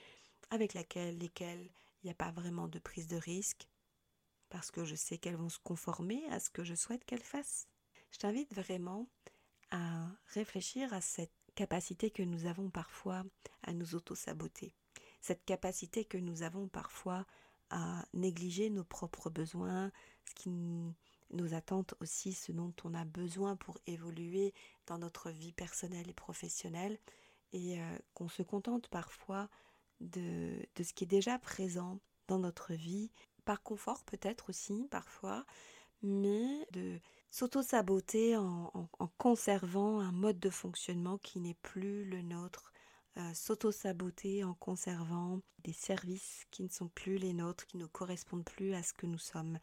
avec 0.49 0.73
lesquelles, 0.73 1.69
n'y 2.07 2.11
a 2.11 2.15
pas 2.15 2.31
vraiment 2.31 2.67
de 2.67 2.79
prise 2.79 3.07
de 3.07 3.17
risque, 3.17 3.67
parce 4.49 4.71
que 4.71 4.85
je 4.85 4.95
sais 4.95 5.17
qu'elles 5.17 5.35
vont 5.35 5.49
se 5.49 5.59
conformer 5.59 6.25
à 6.29 6.39
ce 6.39 6.49
que 6.49 6.63
je 6.63 6.75
souhaite 6.75 7.05
qu'elles 7.05 7.23
fassent. 7.23 7.67
Je 8.11 8.19
t'invite 8.19 8.53
vraiment 8.53 9.07
à 9.71 10.07
réfléchir 10.27 10.93
à 10.93 11.01
cette 11.01 11.33
capacité 11.55 12.11
que 12.11 12.23
nous 12.23 12.45
avons 12.45 12.69
parfois 12.69 13.23
à 13.63 13.73
nous 13.73 13.95
auto-saboter, 13.95 14.73
cette 15.21 15.43
capacité 15.45 16.05
que 16.05 16.17
nous 16.17 16.43
avons 16.43 16.67
parfois 16.67 17.25
à 17.69 18.05
négliger 18.13 18.69
nos 18.69 18.85
propres 18.85 19.29
besoins, 19.29 19.91
ce 20.25 20.33
qui 20.35 20.49
nos 21.31 21.53
attentes 21.53 21.93
aussi, 21.99 22.31
ce 22.31 22.53
dont 22.53 22.73
on 22.85 22.93
a 22.93 23.03
besoin 23.03 23.57
pour 23.57 23.77
évoluer 23.85 24.53
dans 24.85 24.97
notre 24.97 25.29
vie 25.29 25.51
personnelle 25.51 26.09
et 26.09 26.13
professionnelle, 26.13 26.97
et 27.53 27.81
euh, 27.81 27.97
qu'on 28.13 28.29
se 28.29 28.43
contente 28.43 28.87
parfois 28.87 29.49
de, 30.01 30.53
de 30.75 30.83
ce 30.83 30.93
qui 30.93 31.03
est 31.03 31.07
déjà 31.07 31.39
présent 31.39 31.99
dans 32.27 32.39
notre 32.39 32.73
vie, 32.73 33.11
par 33.45 33.63
confort 33.63 34.03
peut-être 34.03 34.49
aussi 34.49 34.87
parfois, 34.91 35.45
mais 36.03 36.67
de 36.71 36.99
s'auto-saboter 37.31 38.37
en, 38.37 38.89
conservant 39.17 39.99
un 39.99 40.11
mode 40.11 40.39
de 40.39 40.49
fonctionnement 40.49 41.17
qui 41.17 41.39
n'est 41.39 41.55
plus 41.55 42.05
le 42.05 42.21
nôtre, 42.21 42.71
euh, 43.17 43.33
s'auto-saboter 43.33 44.43
en 44.43 44.53
conservant 44.53 45.41
des 45.63 45.73
services 45.73 46.45
qui 46.51 46.63
ne 46.63 46.69
sont 46.69 46.89
plus 46.89 47.17
les 47.17 47.33
nôtres, 47.33 47.65
qui 47.65 47.77
ne 47.77 47.85
correspondent 47.85 48.45
plus 48.45 48.73
à 48.73 48.83
ce 48.83 48.93
que 48.93 49.05
nous 49.05 49.17
sommes, 49.17 49.59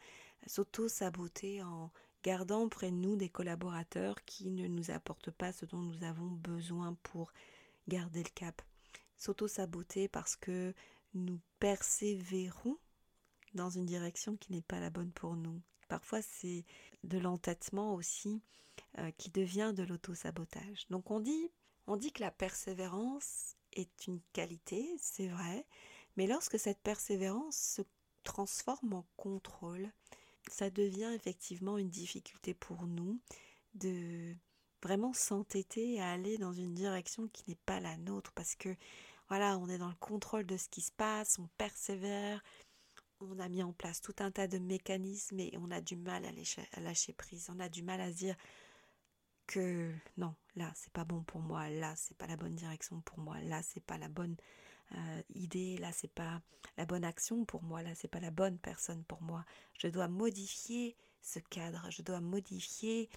s'auto-saboter 0.47 1.63
en 1.63 1.91
gardant 2.23 2.67
près 2.69 2.91
de 2.91 2.97
nous 2.97 3.15
des 3.15 3.29
collaborateurs 3.29 4.23
qui 4.25 4.49
ne 4.49 4.67
nous 4.67 4.91
apportent 4.91 5.31
pas 5.31 5.53
ce 5.53 5.65
dont 5.65 5.77
nous 5.77 6.03
avons 6.03 6.27
besoin 6.27 6.97
pour 7.03 7.31
garder 7.87 8.23
le 8.23 8.29
cap, 8.33 8.61
s'auto-saboter 9.17 10.07
parce 10.07 10.35
que 10.35 10.73
nous 11.13 11.39
persévérons 11.59 12.77
dans 13.53 13.69
une 13.69 13.85
direction 13.85 14.35
qui 14.35 14.51
n'est 14.51 14.61
pas 14.61 14.79
la 14.79 14.89
bonne 14.89 15.11
pour 15.11 15.35
nous. 15.35 15.61
Parfois, 15.87 16.21
c'est 16.21 16.65
de 17.03 17.17
l'entêtement 17.17 17.93
aussi 17.93 18.41
euh, 18.97 19.11
qui 19.17 19.29
devient 19.29 19.73
de 19.75 19.83
l'auto-sabotage. 19.83 20.87
Donc, 20.89 21.11
on 21.11 21.19
dit, 21.19 21.51
on 21.87 21.95
dit 21.95 22.11
que 22.11 22.21
la 22.21 22.31
persévérance 22.31 23.55
est 23.73 24.07
une 24.07 24.21
qualité, 24.33 24.95
c'est 24.97 25.27
vrai, 25.27 25.65
mais 26.17 26.27
lorsque 26.27 26.59
cette 26.59 26.81
persévérance 26.81 27.55
se 27.57 27.81
transforme 28.23 28.93
en 28.93 29.05
contrôle, 29.15 29.91
ça 30.49 30.69
devient 30.69 31.11
effectivement 31.13 31.77
une 31.77 31.89
difficulté 31.89 32.53
pour 32.53 32.87
nous 32.87 33.19
de 33.75 34.33
vraiment 34.85 35.13
s'entêter 35.13 35.99
à 35.99 36.11
aller 36.11 36.37
dans 36.37 36.53
une 36.53 36.75
direction 36.75 37.27
qui 37.29 37.43
n'est 37.47 37.57
pas 37.65 37.79
la 37.79 37.97
nôtre 37.97 38.31
parce 38.33 38.53
que 38.53 38.69
voilà, 39.29 39.57
on 39.57 39.67
est 39.67 39.79
dans 39.79 39.89
le 39.89 39.95
contrôle 39.95 40.45
de 40.45 40.57
ce 40.57 40.69
qui 40.69 40.81
se 40.81 40.91
passe, 40.91 41.39
on 41.39 41.47
persévère, 41.57 42.43
on 43.19 43.39
a 43.39 43.49
mis 43.49 43.63
en 43.63 43.73
place 43.73 43.99
tout 43.99 44.13
un 44.19 44.29
tas 44.29 44.47
de 44.47 44.59
mécanismes 44.59 45.39
et 45.39 45.57
on 45.57 45.71
a 45.71 45.81
du 45.81 45.95
mal 45.95 46.23
à 46.23 46.81
lâcher, 46.81 47.13
prise. 47.13 47.49
On 47.51 47.59
a 47.59 47.67
du 47.67 47.81
mal 47.81 47.99
à 47.99 48.11
se 48.11 48.17
dire 48.17 48.35
que 49.47 49.91
non, 50.17 50.35
là 50.55 50.71
c'est 50.75 50.93
pas 50.93 51.03
bon 51.03 51.23
pour 51.23 51.41
moi, 51.41 51.67
là 51.71 51.95
c'est 51.95 52.17
pas 52.17 52.27
la 52.27 52.37
bonne 52.37 52.53
direction 52.53 53.01
pour 53.01 53.17
moi, 53.17 53.41
là 53.41 53.63
c'est 53.63 53.83
pas 53.83 53.97
la 53.97 54.07
bonne 54.07 54.35
euh, 54.91 55.21
idée, 55.33 55.77
là 55.79 55.91
c'est 55.93 56.13
pas 56.13 56.43
la 56.77 56.85
bonne 56.85 57.05
action 57.05 57.43
pour 57.43 57.63
moi, 57.63 57.81
là 57.81 57.95
c'est 57.95 58.07
pas 58.07 58.19
la 58.19 58.29
bonne 58.29 58.59
personne 58.59 59.03
pour 59.05 59.23
moi. 59.23 59.45
Je 59.79 59.87
dois 59.87 60.07
modifier 60.07 60.95
ce 61.23 61.39
cadre, 61.39 61.87
je 61.89 62.03
dois 62.03 62.21
modifier 62.21 63.09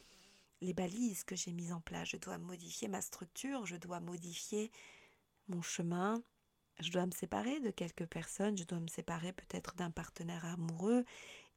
les 0.60 0.74
balises 0.74 1.24
que 1.24 1.36
j'ai 1.36 1.52
mises 1.52 1.72
en 1.72 1.80
place, 1.80 2.08
je 2.08 2.16
dois 2.16 2.38
modifier 2.38 2.88
ma 2.88 3.00
structure, 3.00 3.66
je 3.66 3.76
dois 3.76 4.00
modifier 4.00 4.70
mon 5.48 5.62
chemin, 5.62 6.22
je 6.80 6.90
dois 6.90 7.06
me 7.06 7.12
séparer 7.12 7.60
de 7.60 7.70
quelques 7.70 8.06
personnes, 8.06 8.56
je 8.56 8.64
dois 8.64 8.80
me 8.80 8.88
séparer 8.88 9.32
peut-être 9.32 9.74
d'un 9.74 9.90
partenaire 9.90 10.44
amoureux. 10.44 11.04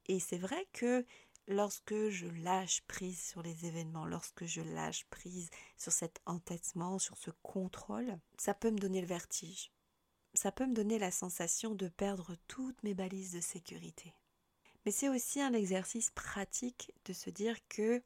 Et 0.06 0.18
c'est 0.18 0.38
vrai 0.38 0.66
que 0.72 1.06
lorsque 1.48 2.08
je 2.08 2.26
lâche 2.26 2.82
prise 2.82 3.22
sur 3.22 3.42
les 3.42 3.66
événements, 3.66 4.06
lorsque 4.06 4.44
je 4.44 4.60
lâche 4.60 5.04
prise 5.06 5.50
sur 5.76 5.92
cet 5.92 6.20
entêtement, 6.26 6.98
sur 6.98 7.16
ce 7.16 7.30
contrôle, 7.42 8.18
ça 8.38 8.54
peut 8.54 8.70
me 8.70 8.78
donner 8.78 9.00
le 9.00 9.06
vertige. 9.06 9.72
Ça 10.34 10.50
peut 10.50 10.66
me 10.66 10.74
donner 10.74 10.98
la 10.98 11.10
sensation 11.10 11.74
de 11.74 11.88
perdre 11.88 12.36
toutes 12.48 12.82
mes 12.82 12.94
balises 12.94 13.32
de 13.32 13.40
sécurité. 13.40 14.14
Mais 14.84 14.90
c'est 14.90 15.08
aussi 15.08 15.40
un 15.40 15.52
exercice 15.52 16.10
pratique 16.10 16.92
de 17.04 17.12
se 17.12 17.30
dire 17.30 17.56
que 17.68 18.02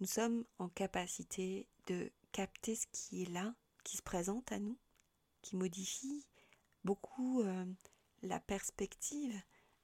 nous 0.00 0.06
sommes 0.06 0.44
en 0.58 0.68
capacité 0.68 1.68
de 1.86 2.10
capter 2.32 2.74
ce 2.74 2.86
qui 2.92 3.22
est 3.22 3.30
là, 3.30 3.54
qui 3.84 3.96
se 3.96 4.02
présente 4.02 4.52
à 4.52 4.58
nous, 4.58 4.78
qui 5.42 5.56
modifie 5.56 6.26
beaucoup 6.84 7.42
euh, 7.42 7.64
la 8.22 8.40
perspective 8.40 9.34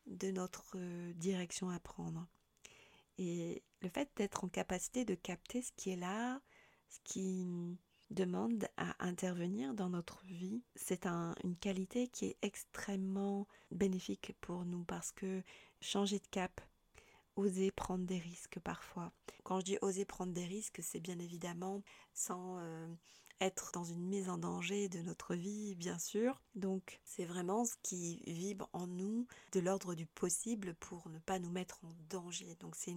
de 0.06 0.30
notre 0.30 0.76
euh, 0.76 1.12
direction 1.14 1.70
à 1.70 1.78
prendre. 1.78 2.26
Et 3.18 3.62
le 3.80 3.88
fait 3.88 4.10
d'être 4.16 4.44
en 4.44 4.48
capacité 4.48 5.04
de 5.04 5.14
capter 5.14 5.62
ce 5.62 5.72
qui 5.76 5.90
est 5.90 5.96
là, 5.96 6.40
ce 6.88 6.98
qui 7.04 7.46
demande 8.10 8.68
à 8.76 8.94
intervenir 9.04 9.74
dans 9.74 9.88
notre 9.88 10.24
vie, 10.26 10.62
c'est 10.74 11.06
une 11.06 11.56
qualité 11.60 12.08
qui 12.08 12.26
est 12.26 12.36
extrêmement 12.42 13.46
bénéfique 13.70 14.34
pour 14.40 14.64
nous 14.64 14.84
parce 14.84 15.12
que 15.12 15.42
changer 15.80 16.18
de 16.18 16.26
cap, 16.30 16.60
oser 17.36 17.70
prendre 17.70 18.04
des 18.04 18.18
risques 18.18 18.58
parfois. 18.60 19.12
Quand 19.44 19.60
je 19.60 19.64
dis 19.64 19.78
oser 19.80 20.04
prendre 20.04 20.32
des 20.32 20.44
risques, 20.44 20.80
c'est 20.82 21.00
bien 21.00 21.18
évidemment 21.18 21.82
sans 22.14 22.58
euh, 22.58 22.86
être 23.40 23.72
dans 23.72 23.84
une 23.84 24.06
mise 24.06 24.28
en 24.28 24.38
danger 24.38 24.88
de 24.88 25.00
notre 25.00 25.34
vie, 25.34 25.74
bien 25.74 25.98
sûr. 25.98 26.40
Donc 26.54 27.00
c'est 27.04 27.24
vraiment 27.24 27.64
ce 27.64 27.74
qui 27.82 28.22
vibre 28.26 28.68
en 28.72 28.86
nous 28.86 29.26
de 29.52 29.60
l'ordre 29.60 29.94
du 29.94 30.06
possible 30.06 30.74
pour 30.74 31.08
ne 31.08 31.18
pas 31.18 31.38
nous 31.38 31.50
mettre 31.50 31.80
en 31.84 31.92
danger. 32.08 32.54
Donc 32.60 32.76
c'est 32.76 32.94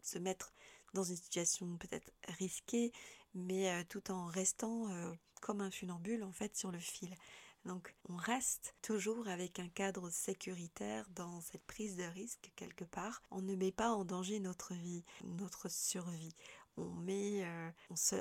se 0.00 0.18
mettre 0.18 0.52
dans 0.94 1.04
une 1.04 1.16
situation 1.16 1.76
peut-être 1.76 2.10
risquée, 2.38 2.92
mais 3.34 3.70
euh, 3.70 3.84
tout 3.88 4.10
en 4.10 4.26
restant 4.26 4.90
euh, 4.90 5.12
comme 5.40 5.60
un 5.60 5.70
funambule 5.70 6.24
en 6.24 6.32
fait 6.32 6.56
sur 6.56 6.70
le 6.70 6.78
fil. 6.78 7.14
Donc 7.64 7.94
on 8.08 8.16
reste 8.16 8.74
toujours 8.82 9.28
avec 9.28 9.60
un 9.60 9.68
cadre 9.68 10.10
sécuritaire 10.10 11.06
dans 11.14 11.40
cette 11.40 11.64
prise 11.64 11.96
de 11.96 12.04
risque 12.04 12.50
quelque 12.56 12.84
part. 12.84 13.22
On 13.30 13.40
ne 13.40 13.54
met 13.54 13.72
pas 13.72 13.90
en 13.90 14.04
danger 14.04 14.40
notre 14.40 14.74
vie, 14.74 15.04
notre 15.24 15.68
survie 15.68 16.34
on 16.76 16.90
met, 16.90 17.44
euh, 17.44 17.70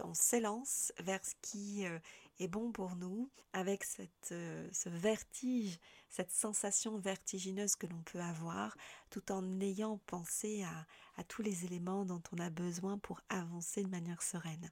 on 0.04 0.14
s'élance 0.14 0.92
vers 1.00 1.24
ce 1.24 1.34
qui 1.42 1.86
euh, 1.86 2.00
est 2.40 2.48
bon 2.48 2.72
pour 2.72 2.96
nous, 2.96 3.30
avec 3.54 3.84
cette, 3.84 4.32
euh, 4.32 4.68
ce 4.72 4.90
vertige, 4.90 5.80
cette 6.10 6.32
sensation 6.32 6.98
vertigineuse 6.98 7.76
que 7.76 7.88
l'on 7.88 8.02
peut 8.02 8.20
avoir, 8.20 8.76
tout 9.10 9.32
en 9.32 9.60
ayant 9.62 10.00
pensé 10.06 10.64
à, 10.64 10.86
à, 11.18 11.24
tous 11.24 11.42
les 11.42 11.66
éléments 11.66 12.06
dont 12.06 12.22
on 12.34 12.40
a 12.40 12.50
besoin 12.50 12.98
pour 12.98 13.22
avancer 13.30 13.84
de 13.84 13.90
manière 13.90 14.22
sereine. 14.22 14.70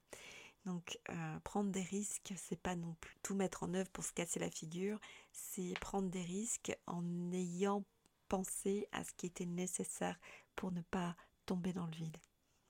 Donc 0.70 1.00
prendre 1.44 1.72
des 1.72 1.82
risques, 1.82 2.32
c'est 2.38 2.62
pas 2.62 2.76
non 2.76 2.96
plus 3.02 3.16
tout 3.24 3.34
mettre 3.34 3.64
en 3.64 3.74
œuvre 3.74 3.90
pour 3.90 4.04
se 4.04 4.14
casser 4.14 4.40
la 4.40 4.52
figure, 4.52 5.00
c'est 5.32 5.74
prendre 5.82 6.12
des 6.12 6.22
risques 6.22 6.78
en 6.86 7.32
ayant 7.32 7.84
pensé 8.28 8.88
à 8.92 9.04
ce 9.04 9.12
qui 9.14 9.26
était 9.26 9.48
nécessaire 9.48 10.20
pour 10.56 10.72
ne 10.72 10.82
pas 10.82 11.16
tomber 11.48 11.74
dans 11.74 11.88
le 11.88 11.96
vide. 11.96 12.18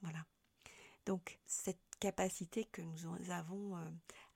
Voilà. 0.02 0.26
Donc 1.06 1.42
cette 1.46 1.82
capacité 2.00 2.64
que 2.64 2.82
nous 2.82 3.32
avons 3.32 3.76
euh, 3.76 3.84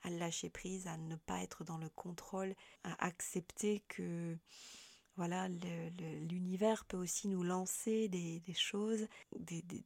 à 0.02 0.10
lâcher 0.10 0.50
prise, 0.50 0.86
à 0.88 0.98
ne 0.98 1.16
pas 1.16 1.42
être 1.42 1.64
dans 1.64 1.78
le 1.78 1.88
contrôle, 1.88 2.56
à 2.84 3.06
accepter 3.06 3.86
que 3.88 4.38
voilà, 5.16 5.48
l'univers 5.48 6.86
peut 6.86 6.98
aussi 6.98 7.28
nous 7.28 7.44
lancer 7.44 8.08
des, 8.08 8.42
choses, 8.54 9.08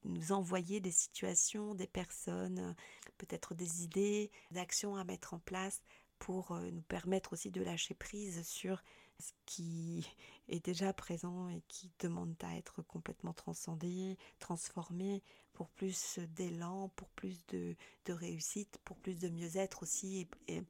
nous 0.06 0.32
envoyer 0.32 0.80
des 0.80 0.92
situations, 0.92 1.76
des 1.76 1.88
personnes, 1.88 2.76
peut-être 3.18 3.54
des 3.54 3.84
idées, 3.84 4.32
d'actions 4.52 4.96
à 4.96 5.04
mettre 5.04 5.34
en 5.34 5.40
place 5.40 5.82
pour 6.20 6.52
euh, 6.52 6.72
nous 6.72 6.82
permettre 6.82 7.34
aussi 7.34 7.52
de 7.52 7.62
lâcher 7.62 7.94
prise 7.94 8.48
sur 8.48 8.82
ce 9.20 9.32
qui 9.46 10.08
est 10.50 10.64
déjà 10.64 10.94
présent 10.94 11.50
et 11.50 11.62
qui 11.68 11.92
demande 12.00 12.36
à 12.42 12.56
être 12.56 12.82
complètement 12.82 13.34
transcendé, 13.34 14.18
transformé 14.40 15.24
pour 15.54 15.70
plus 15.70 16.20
d'élan, 16.36 16.90
pour 16.96 17.10
plus 17.10 17.46
de, 17.48 17.76
réussite, 18.08 18.80
pour 18.86 18.98
plus 18.98 19.20
de 19.20 19.30
mieux-être 19.30 19.84
aussi 19.84 20.28
et 20.48 20.60
euh, 20.60 20.62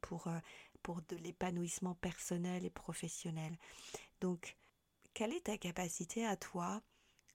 pour 0.82 1.02
de 1.02 1.16
l'épanouissement 1.16 1.94
personnel 1.94 2.64
et 2.64 2.70
professionnel. 2.70 3.56
Donc, 4.20 4.56
quelle 5.14 5.32
est 5.32 5.46
ta 5.46 5.58
capacité 5.58 6.26
à 6.26 6.36
toi 6.36 6.82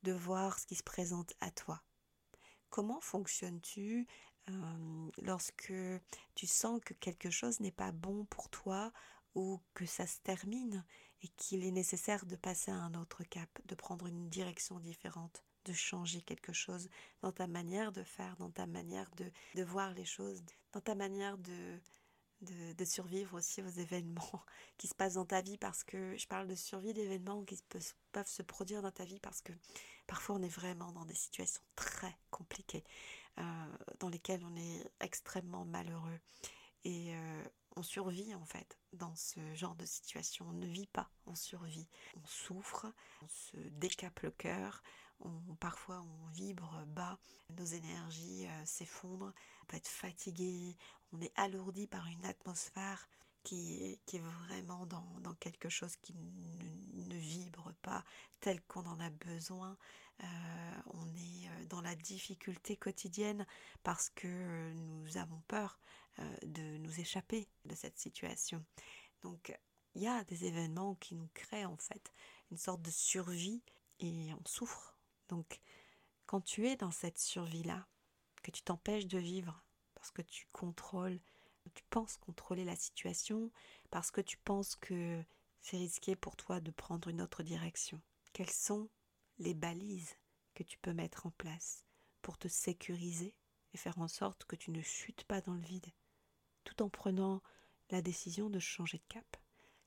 de 0.03 0.11
voir 0.11 0.59
ce 0.59 0.65
qui 0.65 0.75
se 0.75 0.83
présente 0.83 1.33
à 1.39 1.51
toi? 1.51 1.81
Comment 2.69 3.01
fonctionnes-tu 3.01 4.07
euh, 4.49 5.11
lorsque 5.21 5.73
tu 6.35 6.47
sens 6.47 6.81
que 6.83 6.93
quelque 6.95 7.29
chose 7.29 7.59
n'est 7.59 7.71
pas 7.71 7.91
bon 7.91 8.25
pour 8.25 8.49
toi 8.49 8.91
ou 9.35 9.61
que 9.73 9.85
ça 9.85 10.05
se 10.05 10.19
termine 10.19 10.85
et 11.21 11.29
qu'il 11.29 11.63
est 11.65 11.71
nécessaire 11.71 12.25
de 12.25 12.35
passer 12.35 12.71
à 12.71 12.75
un 12.75 12.93
autre 12.95 13.23
cap, 13.23 13.49
de 13.65 13.75
prendre 13.75 14.07
une 14.07 14.29
direction 14.29 14.79
différente, 14.79 15.43
de 15.65 15.73
changer 15.73 16.21
quelque 16.21 16.51
chose 16.51 16.89
dans 17.21 17.31
ta 17.31 17.47
manière 17.47 17.93
de 17.93 18.03
faire, 18.03 18.35
dans 18.35 18.51
ta 18.51 18.65
manière 18.65 19.09
de, 19.15 19.31
de 19.55 19.63
voir 19.63 19.93
les 19.93 20.05
choses, 20.05 20.43
dans 20.73 20.81
ta 20.81 20.95
manière 20.95 21.37
de, 21.37 21.79
de, 22.43 22.85
survivre 22.85 23.37
aussi 23.37 23.61
aux 23.61 23.69
événements 23.69 24.43
qui 24.77 24.87
se 24.87 24.95
passent 24.95 25.15
dans 25.15 25.25
ta 25.25 25.41
vie 25.41 25.57
parce 25.57 25.83
que 25.83 26.15
je 26.17 26.27
parle 26.27 26.47
de 26.47 26.55
survie 26.55 26.93
d'événements 26.93 27.43
qui 27.43 27.59
peuvent 28.11 28.27
se 28.27 28.41
produire 28.41 28.81
dans 28.81 28.91
ta 28.91 29.05
vie 29.05 29.19
parce 29.19 29.41
que 29.41 29.53
parfois 30.07 30.35
on 30.35 30.41
est 30.41 30.47
vraiment 30.47 30.91
dans 30.91 31.05
des 31.05 31.15
situations 31.15 31.63
très 31.75 32.17
compliquées 32.29 32.83
euh, 33.39 33.43
dans 33.99 34.09
lesquelles 34.09 34.43
on 34.45 34.55
est 34.55 34.91
extrêmement 34.99 35.65
malheureux 35.65 36.19
et 36.83 37.15
euh, 37.15 37.43
on 37.75 37.83
survit 37.83 38.33
en 38.35 38.45
fait 38.45 38.77
dans 38.93 39.15
ce 39.15 39.39
genre 39.55 39.75
de 39.75 39.85
situation. 39.85 40.45
On 40.49 40.53
ne 40.53 40.67
vit 40.67 40.87
pas, 40.87 41.09
on 41.25 41.35
survit. 41.35 41.87
On 42.15 42.27
souffre, 42.27 42.85
on 43.21 43.27
se 43.27 43.57
décape 43.69 44.19
le 44.21 44.31
cœur, 44.31 44.83
parfois 45.59 46.01
on 46.01 46.27
vibre 46.31 46.83
bas, 46.87 47.17
nos 47.57 47.65
énergies 47.65 48.47
euh, 48.47 48.65
s'effondrent, 48.65 49.33
on 49.61 49.65
peut 49.67 49.77
être 49.77 49.87
fatigué, 49.87 50.75
on 51.11 51.21
est 51.21 51.31
alourdi 51.35 51.87
par 51.87 52.05
une 52.07 52.25
atmosphère 52.25 53.07
qui 53.43 53.83
est, 53.83 53.99
qui 54.05 54.17
est 54.17 54.23
vraiment 54.47 54.85
dans, 54.85 55.05
dans, 55.21 55.33
quelque 55.35 55.69
chose 55.69 55.95
qui 55.97 56.13
ne, 56.13 57.13
ne 57.13 57.17
vibre 57.17 57.73
pas 57.81 58.03
tel 58.39 58.61
qu'on 58.63 58.85
en 58.85 58.99
a 58.99 59.09
besoin. 59.09 59.77
Euh, 60.23 60.25
on 60.93 61.07
est 61.15 61.47
euh, 61.47 61.65
dans 61.69 61.81
la 61.81 61.95
difficulté 61.95 62.77
quotidienne 62.77 63.45
parce 63.83 64.09
que 64.09 64.71
nous 64.73 65.17
avons 65.17 65.41
peur 65.47 65.79
de 66.43 66.77
nous 66.77 66.99
échapper 66.99 67.47
de 67.65 67.73
cette 67.73 67.97
situation. 67.97 68.63
Donc 69.23 69.57
il 69.95 70.03
y 70.03 70.07
a 70.07 70.23
des 70.25 70.45
événements 70.45 70.95
qui 70.95 71.15
nous 71.15 71.29
créent 71.33 71.65
en 71.65 71.77
fait 71.77 72.13
une 72.51 72.57
sorte 72.57 72.81
de 72.81 72.91
survie 72.91 73.63
et 73.99 74.33
on 74.33 74.45
souffre 74.45 74.92
donc, 75.33 75.61
quand 76.27 76.41
tu 76.41 76.67
es 76.67 76.75
dans 76.75 76.91
cette 76.91 77.17
survie-là, 77.17 77.87
que 78.43 78.51
tu 78.51 78.61
t'empêches 78.61 79.07
de 79.07 79.17
vivre 79.17 79.65
parce 79.95 80.11
que 80.11 80.21
tu 80.21 80.47
contrôles, 80.51 81.19
tu 81.73 81.83
penses 81.89 82.17
contrôler 82.17 82.65
la 82.65 82.75
situation, 82.75 83.51
parce 83.89 84.11
que 84.11 84.21
tu 84.21 84.37
penses 84.37 84.75
que 84.75 85.23
c'est 85.59 85.77
risqué 85.77 86.15
pour 86.15 86.35
toi 86.35 86.59
de 86.59 86.69
prendre 86.69 87.07
une 87.07 87.19
autre 87.19 87.41
direction. 87.41 87.99
Quelles 88.31 88.51
sont 88.51 88.89
les 89.39 89.55
balises 89.55 90.15
que 90.53 90.61
tu 90.61 90.77
peux 90.77 90.93
mettre 90.93 91.25
en 91.25 91.31
place 91.31 91.83
pour 92.21 92.37
te 92.37 92.47
sécuriser 92.47 93.33
et 93.73 93.77
faire 93.77 93.97
en 93.97 94.07
sorte 94.07 94.45
que 94.45 94.55
tu 94.55 94.69
ne 94.69 94.83
chutes 94.83 95.23
pas 95.23 95.41
dans 95.41 95.55
le 95.55 95.61
vide, 95.61 95.91
tout 96.63 96.83
en 96.83 96.89
prenant 96.89 97.41
la 97.89 98.03
décision 98.03 98.51
de 98.51 98.59
changer 98.59 98.99
de 98.99 99.07
cap? 99.09 99.37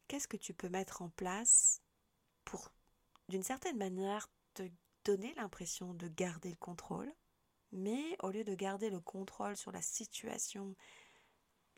Qu'est-ce 0.09 0.27
que 0.27 0.37
tu 0.37 0.55
peux 0.55 0.71
mettre 0.71 1.03
en 1.03 1.11
place 1.11 1.83
pour, 2.45 2.73
d'une 3.29 3.45
certaine 3.45 3.77
manière, 3.77 4.29
te 4.55 4.69
donner 5.07 5.33
l'impression 5.35 5.95
de 5.95 6.09
garder 6.09 6.51
le 6.51 6.57
contrôle, 6.57 7.13
mais 7.71 8.17
au 8.25 8.31
lieu 8.31 8.43
de 8.43 8.55
garder 8.57 8.91
le 8.91 8.99
contrôle 8.99 9.57
sur 9.57 9.71
la 9.71 9.81
situation 9.81 10.75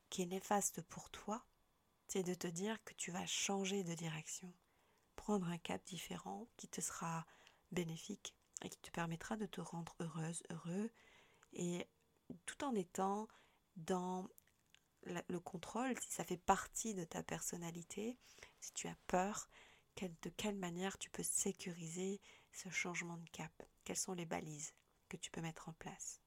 qui 0.09 0.23
est 0.23 0.27
néfaste 0.27 0.81
pour 0.83 1.11
toi, 1.11 1.45
c'est 2.07 2.23
de 2.23 2.33
te 2.33 2.47
dire 2.47 2.83
que 2.85 2.95
tu 2.95 3.11
vas 3.11 3.27
changer 3.27 3.85
de 3.85 3.93
direction, 3.93 4.51
prendre 5.15 5.47
un 5.49 5.59
cap 5.59 5.85
différent 5.85 6.49
qui 6.57 6.69
te 6.69 6.81
sera 6.81 7.27
bénéfique 7.71 8.35
et 8.63 8.71
qui 8.71 8.79
te 8.79 8.91
permettra 8.91 9.37
de 9.37 9.45
te 9.45 9.61
rendre 9.61 9.95
heureuse, 10.01 10.43
heureux, 10.51 10.91
et 11.53 11.87
tout 12.47 12.65
en 12.65 12.75
étant 12.75 13.29
dans 13.77 14.27
le 15.03 15.39
contrôle, 15.39 15.95
si 16.01 16.11
ça 16.11 16.25
fait 16.25 16.39
partie 16.39 16.95
de 16.95 17.05
ta 17.05 17.23
personnalité, 17.23 18.17
si 18.61 18.73
tu 18.73 18.89
as 18.89 18.97
peur, 19.07 19.51
de 20.01 20.31
quelle 20.31 20.57
manière 20.57 20.97
tu 20.97 21.11
peux 21.11 21.23
sécuriser 21.23 22.21
ce 22.59 22.71
changement 22.71 23.17
de 23.17 23.29
cap 23.31 23.53
Quelles 23.85 23.97
sont 23.97 24.15
les 24.15 24.27
balises 24.27 24.75
que 25.09 25.17
tu 25.17 25.31
peux 25.31 25.41
mettre 25.41 25.69
en 25.69 25.73
place? 25.75 26.21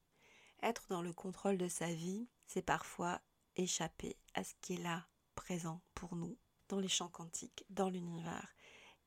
Être 0.64 0.88
dans 0.88 1.02
le 1.02 1.12
contrôle 1.12 1.58
de 1.58 1.68
sa 1.68 1.94
vie, 1.94 2.30
c'est 2.48 2.62
parfois 2.62 3.22
échapper 3.58 4.16
à 4.34 4.44
ce 4.44 4.54
qui 4.62 4.76
est 4.76 4.82
là, 4.82 5.08
présent 5.36 5.82
pour 5.94 6.16
nous, 6.16 6.38
dans 6.70 6.80
les 6.80 6.88
champs 6.88 7.10
quantiques, 7.10 7.66
dans 7.70 7.90
l'univers, 7.90 8.56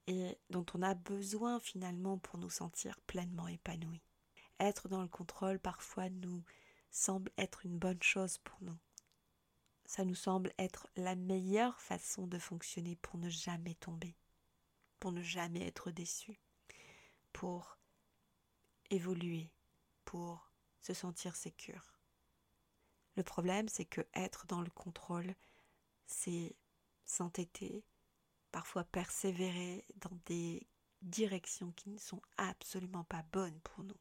et 0.07 0.39
dont 0.51 0.67
on 0.75 0.83
a 0.83 0.95
besoin 0.95 1.61
finalement 1.61 2.19
pour 2.19 2.39
nous 2.39 2.51
sentir 2.51 3.01
pleinement 3.07 3.49
épanouis. 3.49 4.03
Être 4.61 4.89
dans 4.89 5.01
le 5.01 5.09
contrôle 5.09 5.59
parfois 5.59 6.11
nous 6.11 6.45
semble 6.91 7.33
être 7.39 7.65
une 7.65 7.79
bonne 7.79 8.03
chose 8.03 8.37
pour 8.39 8.61
nous. 8.63 8.79
Ça 9.87 10.05
nous 10.05 10.15
semble 10.15 10.53
être 10.59 10.89
la 10.97 11.15
meilleure 11.15 11.81
façon 11.81 12.27
de 12.27 12.39
fonctionner 12.39 12.97
pour 12.97 13.17
ne 13.19 13.31
jamais 13.31 13.75
tomber 13.77 14.15
pour 15.05 15.13
ne 15.13 15.21
jamais 15.21 15.67
être 15.67 15.91
déçu, 15.91 16.41
pour 17.35 17.77
évoluer, 18.89 19.51
pour 20.07 20.51
se 20.81 20.95
sentir 20.95 21.37
sécure. 21.37 21.93
Le 23.17 23.23
problème, 23.23 23.69
c'est 23.69 23.85
que 23.85 24.01
être 24.15 24.47
dans 24.47 24.63
le 24.63 24.71
contrôle, 24.71 25.35
c'est 26.07 26.57
s'entêter, 27.05 27.85
parfois 28.51 28.85
persévérer 28.85 29.85
dans 29.97 30.19
des 30.27 30.67
directions 31.03 31.73
qui 31.73 31.91
ne 31.91 31.99
sont 31.99 32.23
absolument 32.39 33.05
pas 33.05 33.25
bonnes 33.33 33.61
pour 33.61 33.85
nous 33.85 33.99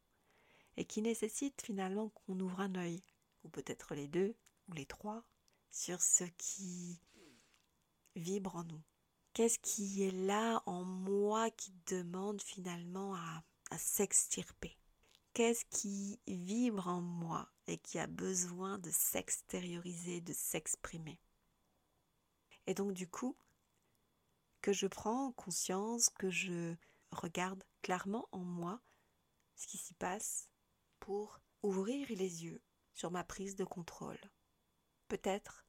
et 0.76 0.84
qui 0.84 1.02
nécessitent 1.02 1.62
finalement 1.62 2.08
qu'on 2.08 2.40
ouvre 2.40 2.60
un 2.60 2.74
œil, 2.74 3.02
ou 3.44 3.48
peut-être 3.48 3.94
les 3.94 4.08
deux, 4.08 4.34
ou 4.68 4.72
les 4.72 4.86
trois, 4.86 5.24
sur 5.70 6.00
ce 6.02 6.24
qui 6.38 7.00
vibre 8.16 8.56
en 8.56 8.64
nous. 8.64 8.82
Qu'est-ce 9.34 9.58
qui 9.58 10.04
est 10.04 10.12
là 10.12 10.62
en 10.64 10.84
moi 10.84 11.50
qui 11.50 11.74
demande 11.86 12.40
finalement 12.40 13.16
à, 13.16 13.42
s'extirper? 13.76 14.78
Qu'est-ce 15.32 15.64
qui 15.64 16.20
vibre 16.28 16.86
en 16.86 17.00
moi 17.00 17.50
et 17.66 17.76
qui 17.78 17.98
a 17.98 18.06
besoin 18.06 18.78
de 18.78 18.90
s'extérioriser, 18.92 20.20
de 20.20 20.32
s'exprimer? 20.32 21.18
Et 22.68 22.74
donc 22.74 22.92
du 22.92 23.08
coup, 23.08 23.36
que 24.62 24.72
je 24.72 24.86
prends 24.86 25.32
conscience, 25.32 26.10
que 26.10 26.30
je 26.30 26.76
regarde 27.10 27.64
clairement 27.82 28.28
en 28.30 28.44
moi 28.44 28.80
ce 29.56 29.66
qui 29.66 29.78
s'y 29.78 29.94
passe 29.94 30.48
pour 31.00 31.40
ouvrir 31.64 32.06
les 32.08 32.44
yeux 32.44 32.62
sur 32.92 33.10
ma 33.10 33.24
prise 33.24 33.56
de 33.56 33.64
contrôle. 33.64 34.20
Peut-être 35.08 35.66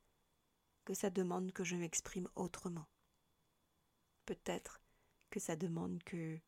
que 0.85 0.93
ça 0.93 1.09
demande 1.09 1.51
que 1.51 1.63
je 1.63 1.75
m'exprime 1.75 2.29
autrement 2.35 2.85
peut-être 4.25 4.81
que 5.29 5.39
ça 5.39 5.55
demande 5.55 6.03
que 6.03 6.39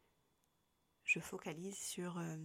je 1.03 1.19
focalise 1.19 1.77
sur 1.77 2.17
euh, 2.17 2.37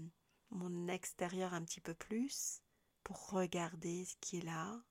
mon 0.50 0.88
extérieur 0.88 1.54
un 1.54 1.64
petit 1.64 1.80
peu 1.80 1.94
plus 1.94 2.62
pour 3.02 3.30
regarder 3.30 4.04
ce 4.04 4.16
qui 4.20 4.38
est 4.38 4.44
là, 4.44 4.82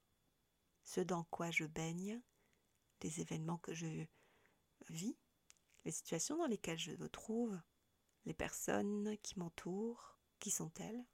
ce 0.84 1.02
dans 1.02 1.24
quoi 1.26 1.52
je 1.52 1.66
baigne, 1.66 2.22
les 3.02 3.22
événements 3.22 3.58
que 3.58 3.74
je 3.74 4.06
vis, 4.90 5.18
les 5.86 5.92
situations 5.92 6.38
dans 6.38 6.48
lesquelles 6.48 6.80
je 6.80 6.92
me 6.92 7.10
trouve, 7.10 7.60
les 8.26 8.34
personnes 8.34 9.18
qui 9.24 9.40
m'entourent, 9.40 10.18
qui 10.40 10.52
sont-elles, 10.52 11.06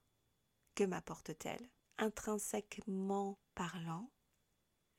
que 0.75 0.83
m'apportent-elles, 0.83 1.69
intrinsèquement 1.97 3.39
parlant, 3.55 4.11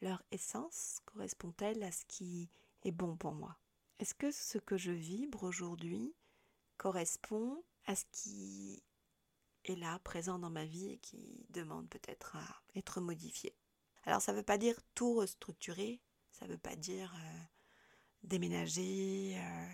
leur 0.00 0.22
essence 0.30 1.00
correspond-elle 1.06 1.82
à 1.82 1.92
ce 1.92 2.04
qui 2.06 2.50
est 2.82 2.92
bon 2.92 3.16
pour 3.16 3.32
moi? 3.32 3.58
Est-ce 3.98 4.14
que 4.14 4.30
ce 4.30 4.58
que 4.58 4.76
je 4.76 4.92
vibre 4.92 5.42
aujourd'hui 5.42 6.14
correspond 6.76 7.64
à 7.86 7.96
ce 7.96 8.04
qui 8.12 8.82
est 9.64 9.74
là, 9.74 9.98
présent 9.98 10.38
dans 10.38 10.50
ma 10.50 10.64
vie 10.64 10.90
et 10.90 10.98
qui 10.98 11.46
demande 11.50 11.88
peut-être 11.88 12.36
à 12.36 12.62
être 12.76 13.00
modifié? 13.00 13.56
Alors 14.04 14.22
ça 14.22 14.32
ne 14.32 14.38
veut 14.38 14.44
pas 14.44 14.58
dire 14.58 14.80
tout 14.94 15.14
restructurer, 15.14 16.00
ça 16.30 16.46
ne 16.46 16.52
veut 16.52 16.58
pas 16.58 16.76
dire 16.76 17.12
euh, 17.14 17.40
déménager, 18.22 19.36
euh, 19.36 19.66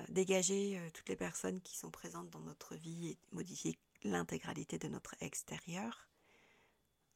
euh, 0.00 0.04
dégager 0.08 0.90
toutes 0.94 1.08
les 1.10 1.16
personnes 1.16 1.60
qui 1.60 1.76
sont 1.76 1.90
présentes 1.90 2.30
dans 2.30 2.40
notre 2.40 2.74
vie 2.74 3.08
et 3.08 3.18
modifier 3.32 3.78
l'intégralité 4.02 4.78
de 4.78 4.88
notre 4.88 5.14
extérieur. 5.20 6.08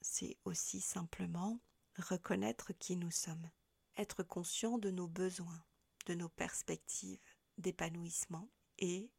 C'est 0.03 0.37
aussi 0.45 0.81
simplement 0.81 1.61
reconnaître 1.97 2.73
qui 2.75 2.97
nous 2.97 3.11
sommes, 3.11 3.51
être 3.97 4.23
conscient 4.23 4.79
de 4.79 4.91
nos 4.91 5.09
besoins 5.09 5.63
de 6.11 6.15
nos 6.17 6.29
perspectives 6.29 7.21
d'épanouissement 7.57 8.51
et 8.79 9.13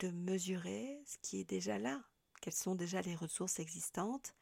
de 0.00 0.10
mesurer 0.10 1.02
ce 1.06 1.16
qui 1.22 1.38
est 1.38 1.44
déjà 1.44 1.78
là, 1.78 2.04
quelles 2.42 2.52
sont 2.52 2.74
déjà 2.74 3.00
les 3.00 3.14
ressources 3.14 3.58
existantes 3.58 4.34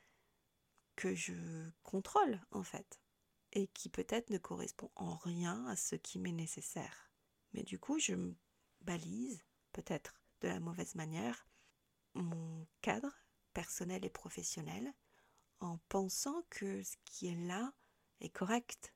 que 0.96 1.14
je 1.14 1.70
contrôle 1.84 2.40
en 2.50 2.64
fait, 2.64 3.00
et 3.52 3.68
qui 3.68 3.88
peut-être 3.88 4.30
ne 4.30 4.38
correspond 4.38 4.90
en 4.96 5.16
rien 5.16 5.64
à 5.66 5.76
ce 5.76 5.94
qui 5.94 6.18
m'est 6.18 6.32
nécessaire. 6.32 7.12
Mais 7.52 7.62
du 7.62 7.78
coup, 7.78 8.00
je 8.00 8.14
balise, 8.80 9.44
peut-être 9.72 10.20
de 10.40 10.48
la 10.48 10.58
mauvaise 10.58 10.96
manière, 10.96 11.46
mon 12.14 12.66
cadre 12.80 13.14
personnel 13.52 14.04
et 14.04 14.10
professionnel 14.10 14.92
en 15.60 15.78
pensant 15.88 16.42
que 16.50 16.82
ce 16.82 16.96
qui 17.04 17.28
est 17.28 17.46
là 17.46 17.72
est 18.20 18.30
correct. 18.30 18.93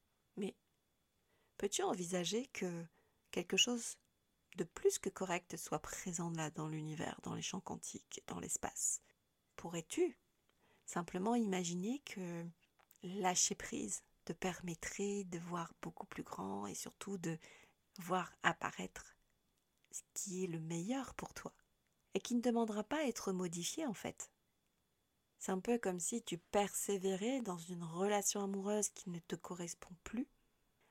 Peux-tu 1.58 1.82
envisager 1.82 2.46
que 2.46 2.86
quelque 3.32 3.56
chose 3.56 3.96
de 4.56 4.64
plus 4.64 4.98
que 4.98 5.08
correct 5.08 5.56
soit 5.56 5.80
présent 5.80 6.30
là 6.30 6.50
dans 6.50 6.68
l'univers, 6.68 7.18
dans 7.24 7.34
les 7.34 7.42
champs 7.42 7.60
quantiques, 7.60 8.22
dans 8.28 8.38
l'espace? 8.38 9.02
Pourrais-tu 9.56 10.16
simplement 10.86 11.34
imaginer 11.34 11.98
que 12.06 12.46
lâcher 13.02 13.56
prise 13.56 14.02
te 14.24 14.32
permettrait 14.32 15.24
de 15.24 15.38
voir 15.38 15.72
beaucoup 15.82 16.06
plus 16.06 16.22
grand 16.22 16.66
et 16.66 16.74
surtout 16.74 17.18
de 17.18 17.36
voir 17.98 18.32
apparaître 18.44 19.16
ce 19.90 20.02
qui 20.14 20.44
est 20.44 20.48
le 20.48 20.60
meilleur 20.60 21.12
pour 21.14 21.34
toi 21.34 21.52
et 22.14 22.20
qui 22.20 22.36
ne 22.36 22.40
demandera 22.40 22.84
pas 22.84 22.98
à 22.98 23.08
être 23.08 23.32
modifié 23.32 23.84
en 23.84 23.94
fait? 23.94 24.30
C'est 25.38 25.52
un 25.52 25.60
peu 25.60 25.78
comme 25.78 26.00
si 26.00 26.22
tu 26.22 26.38
persévérais 26.38 27.40
dans 27.42 27.58
une 27.58 27.82
relation 27.82 28.42
amoureuse 28.42 28.90
qui 28.90 29.10
ne 29.10 29.18
te 29.18 29.36
correspond 29.36 29.94
plus, 30.04 30.28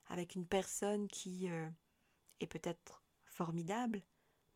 avec 0.10 0.36
une 0.36 0.48
personne 0.48 1.08
qui 1.08 1.50
euh, 1.50 1.70
est 2.40 2.48
peut-être 2.48 3.04
formidable, 3.26 4.04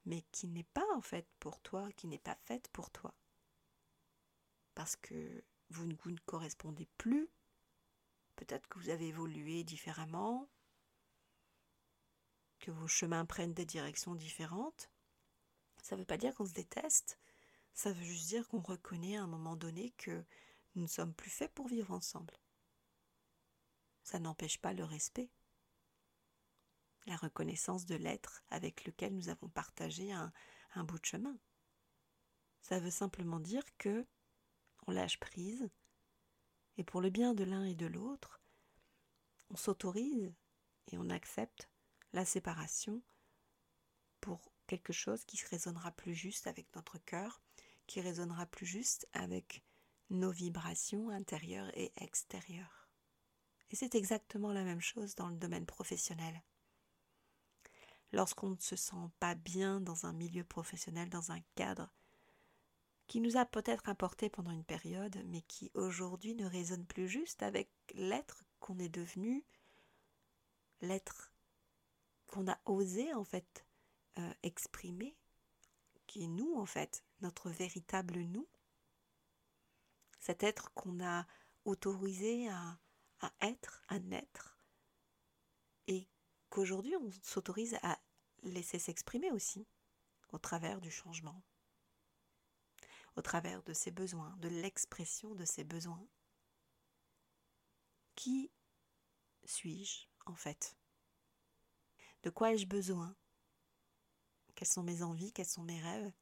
mais 0.05 0.23
qui 0.31 0.47
n'est 0.47 0.63
pas 0.63 0.85
en 0.95 1.01
fait 1.01 1.27
pour 1.39 1.59
toi, 1.59 1.91
qui 1.93 2.07
n'est 2.07 2.19
pas 2.19 2.37
faite 2.45 2.67
pour 2.69 2.89
toi. 2.89 3.13
Parce 4.73 4.95
que 4.95 5.43
vous 5.69 5.85
ne, 5.85 5.95
vous 5.95 6.11
ne 6.11 6.19
correspondez 6.25 6.87
plus, 6.97 7.29
peut-être 8.35 8.67
que 8.67 8.79
vous 8.79 8.89
avez 8.89 9.07
évolué 9.07 9.63
différemment, 9.63 10.49
que 12.59 12.71
vos 12.71 12.87
chemins 12.87 13.25
prennent 13.25 13.53
des 13.53 13.65
directions 13.65 14.15
différentes. 14.15 14.89
Ça 15.81 15.95
ne 15.95 16.01
veut 16.01 16.05
pas 16.05 16.17
dire 16.17 16.33
qu'on 16.35 16.45
se 16.45 16.53
déteste, 16.53 17.19
ça 17.73 17.91
veut 17.91 18.03
juste 18.03 18.27
dire 18.27 18.47
qu'on 18.47 18.61
reconnaît 18.61 19.17
à 19.17 19.23
un 19.23 19.27
moment 19.27 19.55
donné 19.55 19.91
que 19.91 20.23
nous 20.75 20.83
ne 20.83 20.87
sommes 20.87 21.13
plus 21.13 21.31
faits 21.31 21.53
pour 21.53 21.67
vivre 21.67 21.91
ensemble. 21.91 22.37
Ça 24.03 24.19
n'empêche 24.19 24.59
pas 24.59 24.73
le 24.73 24.83
respect, 24.83 25.29
la 27.05 27.15
reconnaissance 27.15 27.85
de 27.85 27.95
l'être 27.95 28.43
avec 28.49 28.85
lequel 28.85 29.15
nous 29.15 29.29
avons 29.29 29.49
partagé 29.49 30.11
un, 30.11 30.31
bout 30.83 30.99
de 30.99 31.05
chemin. 31.05 31.37
Ça 32.61 32.79
veut 32.79 32.91
simplement 32.91 33.39
dire 33.39 33.63
que 33.77 34.05
on 34.87 34.91
lâche 34.91 35.19
prise, 35.19 35.69
et 36.77 36.83
pour 36.83 37.01
le 37.01 37.09
bien 37.09 37.33
de 37.33 37.43
l'un 37.43 37.65
et 37.65 37.75
de 37.75 37.85
l'autre, 37.85 38.41
on 39.49 39.55
s'autorise 39.55 40.33
et 40.87 40.97
on 40.97 41.09
accepte 41.09 41.69
la 42.13 42.25
séparation 42.25 43.01
pour 44.21 44.53
quelque 44.67 44.93
chose 44.93 45.25
qui 45.25 45.43
résonnera 45.49 45.91
plus 45.91 46.15
juste 46.15 46.47
avec 46.47 46.73
notre 46.75 46.97
cœur, 46.99 47.41
qui 47.87 48.01
résonnera 48.01 48.45
plus 48.45 48.65
juste 48.65 49.07
avec 49.13 49.63
nos 50.09 50.31
vibrations 50.31 51.09
intérieures 51.09 51.71
et 51.77 51.91
extérieures. 51.97 52.89
Et 53.71 53.75
c'est 53.75 53.95
exactement 53.95 54.51
la 54.51 54.63
même 54.63 54.81
chose 54.81 55.15
dans 55.15 55.29
le 55.29 55.37
domaine 55.37 55.65
professionnel. 55.65 56.41
Lorsqu'on 58.11 58.49
ne 58.49 58.59
se 58.59 58.75
sent 58.75 59.09
pas 59.19 59.35
bien 59.35 59.79
dans 59.79 60.05
un 60.05 60.13
milieu 60.13 60.43
professionnel, 60.43 61.09
dans 61.09 61.31
un 61.31 61.39
cadre 61.55 61.91
qui 63.07 63.19
nous 63.19 63.35
a 63.35 63.45
peut-être 63.45 63.89
apporté 63.89 64.29
pendant 64.29 64.51
une 64.51 64.63
période, 64.63 65.21
mais 65.25 65.41
qui 65.41 65.69
aujourd'hui 65.73 66.33
ne 66.33 66.45
résonne 66.45 66.85
plus 66.85 67.09
juste 67.09 67.43
avec 67.43 67.69
l'être 67.93 68.45
qu'on 68.59 68.79
est 68.79 68.89
devenu, 68.89 69.43
l'être 70.79 71.33
qu'on 72.27 72.47
a 72.47 72.57
osé 72.65 73.13
en 73.13 73.25
fait 73.25 73.65
euh, 74.17 74.33
exprimer, 74.43 75.15
qui 76.07 76.23
est 76.23 76.27
nous 76.27 76.55
en 76.55 76.65
fait, 76.65 77.03
notre 77.19 77.49
véritable 77.49 78.19
nous, 78.21 78.47
cet 80.21 80.43
être 80.43 80.73
qu'on 80.73 81.03
a 81.03 81.27
autorisé 81.65 82.47
à, 82.49 82.79
être, 83.41 83.83
à 83.87 83.99
naître, 83.99 84.57
qu'aujourd'hui 86.51 86.95
on 86.97 87.09
s'autorise 87.23 87.77
à 87.81 87.99
laisser 88.43 88.77
s'exprimer 88.77 89.31
aussi 89.31 89.67
au 90.31 90.37
travers 90.37 90.79
du 90.79 90.91
changement, 90.91 91.41
au 93.15 93.21
travers 93.21 93.63
de 93.63 93.73
ses 93.73 93.91
besoins, 93.91 94.35
de 94.37 94.49
l'expression 94.49 95.33
de 95.33 95.45
ses 95.45 95.63
besoins. 95.63 96.05
Qui 98.15 98.51
suis-je 99.43 100.07
en 100.25 100.35
fait? 100.35 100.77
De 102.23 102.29
quoi 102.29 102.53
ai-je 102.53 102.67
besoin? 102.67 103.15
Quelles 104.53 104.67
sont 104.67 104.83
mes 104.83 105.01
envies, 105.01 105.33
quels 105.33 105.47
sont 105.47 105.63
mes 105.63 105.81
rêves, 105.81 106.13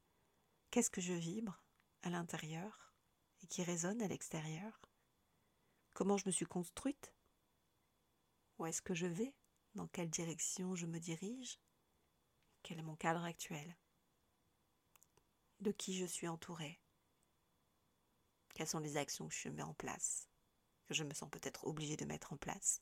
qu'est-ce 0.71 0.91
que 0.91 1.01
je 1.01 1.13
vibre 1.13 1.61
à 2.03 2.09
l'intérieur 2.09 2.93
et 3.41 3.47
qui 3.47 3.63
résonne 3.63 4.01
à 4.01 4.07
l'extérieur, 4.07 4.81
comment 5.93 6.17
je 6.17 6.27
me 6.27 6.31
suis 6.31 6.45
construite, 6.45 7.13
où 8.57 8.65
est-ce 8.65 8.81
que 8.81 8.93
je 8.93 9.07
vais, 9.07 9.33
dans 9.75 9.87
quelle 9.87 10.09
direction 10.09 10.75
je 10.75 10.85
me 10.85 10.99
dirige, 10.99 11.59
quel 12.63 12.79
est 12.79 12.83
mon 12.83 12.95
cadre 12.95 13.23
actuel, 13.23 13.77
de 15.59 15.71
qui 15.71 15.97
je 15.97 16.05
suis 16.05 16.27
entourée, 16.27 16.79
quelles 18.53 18.67
sont 18.67 18.79
les 18.79 18.97
actions 18.97 19.27
que 19.27 19.35
je 19.35 19.49
mets 19.49 19.61
en 19.61 19.73
place, 19.73 20.27
que 20.87 20.93
je 20.93 21.03
me 21.03 21.13
sens 21.13 21.29
peut-être 21.29 21.65
obligée 21.65 21.97
de 21.97 22.05
mettre 22.05 22.33
en 22.33 22.37
place, 22.37 22.81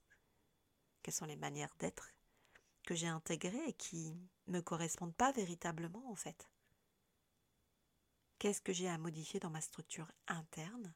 quelles 1.04 1.13
sont 1.13 1.26
les 1.26 1.36
manières 1.36 1.76
d'être 1.80 2.13
que 2.86 2.95
j'ai 2.95 3.08
intégrées 3.08 3.67
et 3.67 3.73
qui 3.73 4.13
ne 4.47 4.58
me 4.58 4.62
correspondent 4.62 5.15
pas 5.15 5.32
véritablement 5.32 6.10
en 6.10 6.15
fait? 6.15 6.50
Qu'est-ce 8.39 8.62
que 8.62 8.73
j'ai 8.73 8.88
à 8.88 8.97
modifier 8.97 9.39
dans 9.39 9.50
ma 9.50 9.62
structure 9.62 10.12
interne 10.28 10.93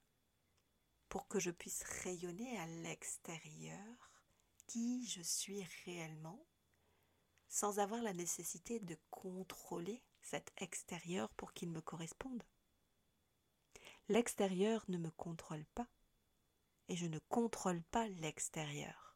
pour 1.10 1.28
que 1.28 1.40
je 1.40 1.52
puisse 1.52 1.84
rayonner 2.04 2.58
à 2.60 2.68
l'extérieur? 2.68 4.11
Qui 4.72 5.06
je 5.08 5.22
suis 5.22 5.64
réellement 5.86 6.46
sans 7.48 7.80
avoir 7.80 8.02
la 8.02 8.14
nécessité 8.14 8.80
de 8.80 8.98
contrôler 9.10 10.02
cet 10.22 10.52
extérieur 10.58 11.30
pour 11.34 11.54
qu'il 11.54 11.70
me 11.70 11.82
corresponde. 11.82 12.44
L'extérieur 14.08 14.86
ne 14.88 14.98
me 14.98 15.12
contrôle 15.12 15.66
pas 15.76 15.88
et 16.88 16.96
je 16.96 17.08
ne 17.08 17.20
contrôle 17.30 17.82
pas 17.84 18.08
l'extérieur 18.08 19.12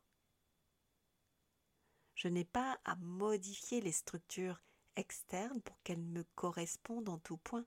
je 2.15 2.29
n'ai 2.29 2.45
pas 2.45 2.79
à 2.85 2.95
modifier 2.95 3.81
les 3.81 3.91
structures 3.91 4.61
externes 4.95 5.61
pour 5.61 5.81
qu'elles 5.83 6.01
me 6.01 6.23
correspondent 6.35 7.09
en 7.09 7.19
tout 7.19 7.37
point. 7.37 7.65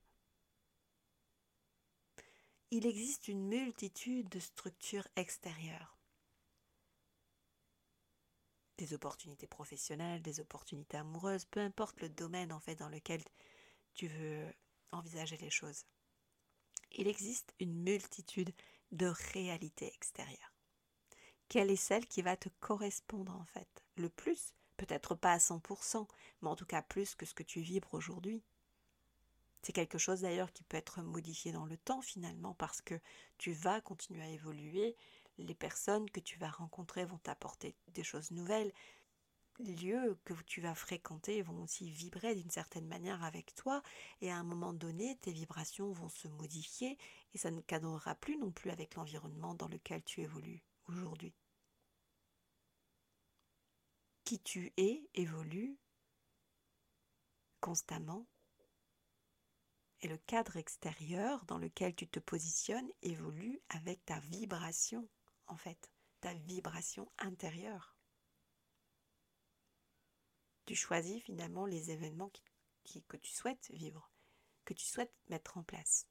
Il 2.70 2.86
existe 2.86 3.28
une 3.28 3.46
multitude 3.46 4.28
de 4.30 4.40
structures 4.40 5.06
extérieures. 5.16 5.97
Des 8.78 8.94
opportunités 8.94 9.46
professionnelles, 9.46 10.22
des 10.22 10.40
opportunités 10.40 10.96
amoureuses, 10.96 11.44
peu 11.44 11.60
importe 11.60 12.00
le 12.00 12.08
domaine 12.08 12.52
en 12.52 12.60
fait 12.60 12.76
dans 12.76 12.88
lequel 12.88 13.22
tu 13.94 14.06
veux 14.08 14.46
envisager 14.92 15.36
les 15.36 15.50
choses. 15.50 15.84
Il 16.92 17.06
existe 17.06 17.54
une 17.60 17.74
multitude 17.74 18.54
de 18.92 19.12
réalités 19.32 19.92
extérieures 19.94 20.52
quelle 21.48 21.70
est 21.70 21.76
celle 21.76 22.06
qui 22.06 22.22
va 22.22 22.36
te 22.36 22.48
correspondre 22.60 23.34
en 23.34 23.44
fait? 23.44 23.84
Le 23.96 24.08
plus? 24.08 24.52
Peut-être 24.76 25.14
pas 25.14 25.32
à 25.32 25.38
100%, 25.38 26.06
mais 26.42 26.48
en 26.48 26.56
tout 26.56 26.66
cas 26.66 26.82
plus 26.82 27.14
que 27.14 27.26
ce 27.26 27.34
que 27.34 27.42
tu 27.42 27.60
vibres 27.60 27.94
aujourd'hui. 27.94 28.42
C'est 29.62 29.72
quelque 29.72 29.98
chose 29.98 30.20
d'ailleurs 30.20 30.52
qui 30.52 30.62
peut 30.62 30.76
être 30.76 31.02
modifié 31.02 31.50
dans 31.50 31.64
le 31.64 31.76
temps 31.76 32.00
finalement 32.00 32.54
parce 32.54 32.80
que 32.80 33.00
tu 33.38 33.52
vas 33.52 33.80
continuer 33.80 34.22
à 34.22 34.28
évoluer, 34.28 34.96
les 35.38 35.54
personnes 35.54 36.10
que 36.10 36.20
tu 36.20 36.38
vas 36.38 36.50
rencontrer 36.50 37.04
vont 37.04 37.18
t'apporter 37.18 37.76
des 37.88 38.04
choses 38.04 38.30
nouvelles, 38.30 38.72
les 39.60 39.74
lieux 39.74 40.18
que 40.24 40.34
tu 40.44 40.60
vas 40.60 40.74
fréquenter 40.74 41.42
vont 41.42 41.62
aussi 41.62 41.90
vibrer 41.90 42.34
d'une 42.34 42.50
certaine 42.50 42.86
manière 42.86 43.24
avec 43.24 43.54
toi. 43.54 43.82
Et 44.20 44.30
à 44.30 44.36
un 44.36 44.44
moment 44.44 44.72
donné 44.72 45.16
tes 45.16 45.32
vibrations 45.32 45.92
vont 45.92 46.08
se 46.08 46.28
modifier 46.28 46.96
et 47.34 47.38
ça 47.38 47.50
ne 47.50 47.60
cadrera 47.60 48.14
plus 48.14 48.38
non 48.38 48.52
plus 48.52 48.70
avec 48.70 48.94
l'environnement 48.94 49.54
dans 49.54 49.68
lequel 49.68 50.02
tu 50.04 50.20
évolues 50.20 50.62
aujourd'hui. 50.86 51.34
Qui 54.24 54.38
tu 54.40 54.72
es 54.76 55.08
évolue 55.14 55.78
constamment. 57.60 58.26
Et 60.00 60.08
le 60.08 60.18
cadre 60.18 60.56
extérieur 60.56 61.44
dans 61.46 61.58
lequel 61.58 61.96
tu 61.96 62.06
te 62.06 62.20
positionnes 62.20 62.88
évolue 63.02 63.60
avec 63.68 64.04
ta 64.04 64.20
vibration, 64.20 65.08
en 65.48 65.56
fait, 65.56 65.90
ta 66.20 66.34
vibration 66.34 67.10
intérieure. 67.18 67.96
Tu 70.66 70.74
choisis 70.74 71.22
finalement 71.22 71.66
les 71.66 71.90
événements 71.90 72.30
que 73.08 73.16
tu 73.16 73.30
souhaites 73.30 73.70
vivre, 73.70 74.10
que 74.64 74.74
tu 74.74 74.84
souhaites 74.84 75.14
mettre 75.28 75.56
en 75.56 75.62
place. 75.62 76.06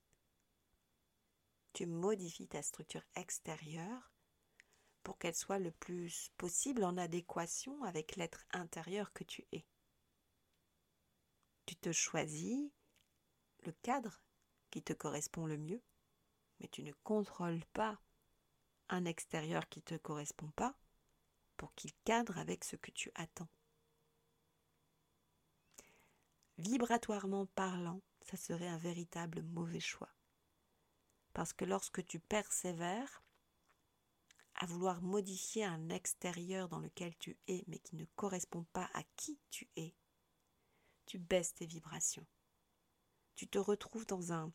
Tu 1.73 1.85
modifies 1.85 2.47
ta 2.47 2.61
structure 2.61 3.03
extérieure 3.15 4.11
pour 5.03 5.17
qu'elle 5.17 5.35
soit 5.35 5.59
le 5.59 5.71
plus 5.71 6.31
possible 6.37 6.83
en 6.83 6.97
adéquation 6.97 7.83
avec 7.83 8.15
l'être 8.15 8.45
intérieur 8.51 9.13
que 9.13 9.23
tu 9.23 9.47
es. 9.51 9.65
Tu 11.65 11.75
te 11.75 11.91
choisis 11.91 12.71
le 13.63 13.71
cadre 13.83 14.21
qui 14.69 14.81
te 14.81 14.93
correspond 14.93 15.45
le 15.45 15.57
mieux, 15.57 15.83
mais 16.59 16.67
tu 16.67 16.83
ne 16.83 16.93
contrôles 17.03 17.63
pas 17.73 18.01
un 18.89 19.05
extérieur 19.05 19.67
qui 19.69 19.79
ne 19.79 19.85
te 19.85 19.95
correspond 19.95 20.49
pas 20.51 20.77
pour 21.57 21.73
qu'il 21.75 21.91
cadre 22.05 22.37
avec 22.37 22.63
ce 22.63 22.75
que 22.75 22.91
tu 22.91 23.11
attends. 23.15 23.49
Vibratoirement 26.57 27.45
parlant, 27.47 28.01
ça 28.21 28.37
serait 28.37 28.67
un 28.67 28.77
véritable 28.77 29.43
mauvais 29.43 29.79
choix. 29.79 30.13
Parce 31.33 31.53
que 31.53 31.65
lorsque 31.65 32.05
tu 32.05 32.19
persévères 32.19 33.23
à 34.55 34.65
vouloir 34.65 35.01
modifier 35.01 35.63
un 35.63 35.89
extérieur 35.89 36.67
dans 36.67 36.79
lequel 36.79 37.15
tu 37.17 37.37
es, 37.47 37.63
mais 37.67 37.77
qui 37.77 37.95
ne 37.95 38.05
correspond 38.15 38.63
pas 38.73 38.89
à 38.93 39.03
qui 39.15 39.39
tu 39.51 39.69
es, 39.75 39.93
tu 41.05 41.19
baisses 41.19 41.53
tes 41.53 41.67
vibrations. 41.67 42.25
Tu 43.35 43.47
te 43.47 43.59
retrouves 43.59 44.07
dans 44.07 44.33
un 44.33 44.51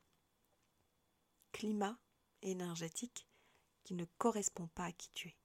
climat 1.53 1.99
énergétique 2.43 3.29
qui 3.85 3.95
ne 3.95 4.05
correspond 4.19 4.69
pas 4.69 4.87
à 4.87 4.93
qui 4.93 5.11
tu 5.11 5.29
es. 5.29 5.37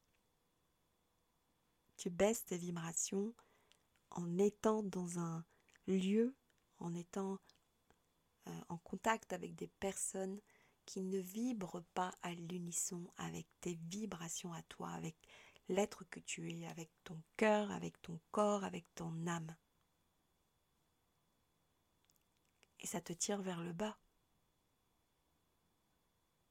Tu 1.97 2.09
baisses 2.09 2.45
tes 2.45 2.57
vibrations 2.57 3.33
en 4.11 4.37
étant 4.37 4.83
dans 4.83 5.19
un 5.19 5.43
lieu, 5.87 6.35
en 6.79 6.93
étant 6.93 7.39
euh, 8.47 8.61
en 8.69 8.77
contact 8.77 9.33
avec 9.33 9.55
des 9.55 9.67
personnes 9.67 10.39
qui 10.85 11.01
ne 11.01 11.17
vibrent 11.17 11.83
pas 11.93 12.13
à 12.21 12.33
l'unisson 12.33 13.11
avec 13.17 13.47
tes 13.59 13.75
vibrations 13.89 14.53
à 14.53 14.61
toi, 14.63 14.89
avec 14.91 15.17
l'être 15.67 16.05
que 16.05 16.19
tu 16.19 16.49
es, 16.51 16.65
avec 16.67 16.89
ton 17.03 17.21
cœur, 17.35 17.71
avec 17.71 18.01
ton 18.01 18.19
corps, 18.31 18.63
avec 18.63 18.85
ton 18.95 19.27
âme. 19.27 19.55
Et 22.79 22.87
ça 22.87 23.01
te 23.01 23.11
tire 23.11 23.41
vers 23.41 23.61
le 23.63 23.73
bas. 23.73 23.97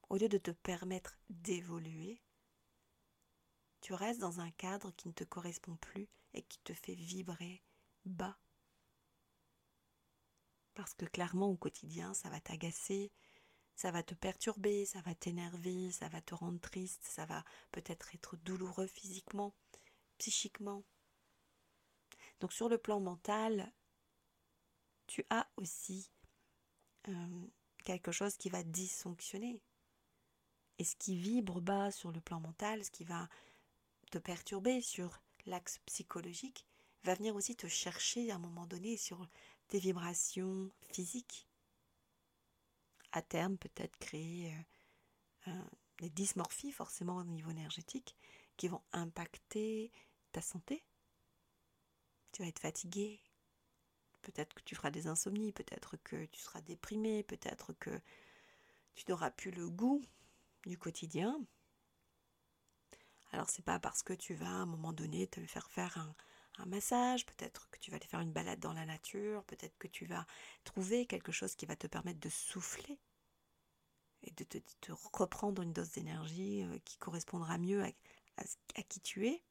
Au 0.09 0.17
lieu 0.17 0.29
de 0.29 0.37
te 0.37 0.51
permettre 0.51 1.17
d'évoluer, 1.29 2.21
tu 3.81 3.93
restes 3.93 4.21
dans 4.21 4.39
un 4.39 4.51
cadre 4.51 4.91
qui 4.91 5.07
ne 5.07 5.13
te 5.13 5.23
correspond 5.23 5.75
plus 5.77 6.07
et 6.33 6.43
qui 6.43 6.59
te 6.59 6.73
fait 6.73 6.95
vibrer 6.95 7.63
bas. 8.05 8.37
Parce 10.73 10.93
que 10.93 11.05
clairement 11.05 11.49
au 11.49 11.57
quotidien, 11.57 12.13
ça 12.13 12.29
va 12.29 12.39
t'agacer, 12.39 13.11
ça 13.75 13.91
va 13.91 14.01
te 14.01 14.15
perturber, 14.15 14.85
ça 14.85 15.01
va 15.01 15.13
t'énerver, 15.13 15.91
ça 15.91 16.07
va 16.09 16.21
te 16.21 16.33
rendre 16.33 16.59
triste, 16.59 17.03
ça 17.03 17.25
va 17.25 17.43
peut-être 17.71 18.13
être 18.15 18.37
douloureux 18.37 18.87
physiquement, 18.87 19.53
psychiquement. 20.17 20.83
Donc 22.39 22.53
sur 22.53 22.69
le 22.69 22.77
plan 22.77 22.99
mental, 22.99 23.71
tu 25.07 25.25
as 25.29 25.49
aussi 25.57 26.11
euh, 27.07 27.47
quelque 27.83 28.11
chose 28.11 28.37
qui 28.37 28.49
va 28.49 28.63
dysfonctionner. 28.63 29.61
Et 30.79 30.83
ce 30.83 30.95
qui 30.95 31.17
vibre 31.17 31.61
bas 31.61 31.91
sur 31.91 32.11
le 32.11 32.21
plan 32.21 32.39
mental, 32.39 32.83
ce 32.83 32.91
qui 32.91 33.03
va 33.03 33.27
te 34.11 34.17
perturber 34.17 34.81
sur 34.81 35.21
l'axe 35.45 35.79
psychologique, 35.85 36.65
va 37.03 37.15
venir 37.15 37.35
aussi 37.35 37.55
te 37.55 37.67
chercher 37.67 38.31
à 38.31 38.35
un 38.35 38.39
moment 38.39 38.65
donné 38.67 38.97
sur 38.97 39.27
tes 39.67 39.79
vibrations 39.79 40.71
physiques. 40.91 41.47
À 43.11 43.21
terme, 43.21 43.57
peut-être 43.57 43.97
créer 43.97 44.53
euh, 45.47 45.63
des 45.99 46.09
dysmorphies 46.09 46.71
forcément 46.71 47.17
au 47.17 47.23
niveau 47.23 47.51
énergétique 47.51 48.15
qui 48.57 48.67
vont 48.67 48.81
impacter 48.91 49.91
ta 50.31 50.41
santé. 50.41 50.83
Tu 52.31 52.41
vas 52.41 52.47
être 52.47 52.59
fatigué. 52.59 53.21
Peut-être 54.21 54.53
que 54.53 54.63
tu 54.63 54.75
feras 54.75 54.91
des 54.91 55.07
insomnies, 55.07 55.53
peut-être 55.53 55.95
que 56.03 56.25
tu 56.25 56.41
seras 56.41 56.61
déprimé, 56.61 57.23
peut-être 57.23 57.73
que 57.73 58.01
tu 58.95 59.05
n'auras 59.07 59.31
plus 59.31 59.51
le 59.51 59.69
goût 59.69 60.03
du 60.67 60.77
quotidien. 60.77 61.39
Alors 63.31 63.49
c'est 63.49 63.63
pas 63.63 63.79
parce 63.79 64.03
que 64.03 64.13
tu 64.13 64.33
vas 64.35 64.47
à 64.47 64.61
un 64.61 64.65
moment 64.65 64.93
donné 64.93 65.27
te 65.27 65.43
faire 65.45 65.69
faire 65.71 65.97
un, 65.97 66.15
massage, 66.65 67.23
peut-être 67.27 67.69
que 67.69 67.77
tu 67.77 67.91
vas 67.91 67.97
aller 67.97 68.07
faire 68.07 68.19
une 68.19 68.31
balade 68.31 68.59
dans 68.59 68.73
la 68.73 68.87
nature, 68.87 69.43
peut-être 69.43 69.77
que 69.77 69.87
tu 69.87 70.07
vas 70.07 70.25
trouver 70.63 71.05
quelque 71.05 71.31
chose 71.31 71.55
qui 71.55 71.67
va 71.67 71.75
te 71.75 71.85
permettre 71.85 72.19
de 72.19 72.29
souffler 72.29 72.99
et 74.23 74.31
de 74.31 74.43
te, 74.43 74.91
reprendre 75.13 75.61
une 75.61 75.71
dose 75.71 75.91
d'énergie 75.91 76.63
euh, 76.63 76.79
qui 76.79 76.97
correspondra 76.97 77.59
mieux 77.59 77.83
à, 77.83 77.91
à 78.75 78.81
qui 78.81 78.99
tu 79.01 79.27
es. 79.27 79.43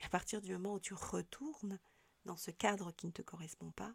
À 0.00 0.08
partir 0.08 0.40
du 0.40 0.52
moment 0.54 0.74
où 0.74 0.80
tu 0.80 0.94
retournes 0.94 1.78
dans 2.24 2.36
ce 2.36 2.50
cadre 2.50 2.90
qui 2.90 3.06
ne 3.06 3.12
te 3.12 3.22
correspond 3.22 3.70
pas, 3.70 3.94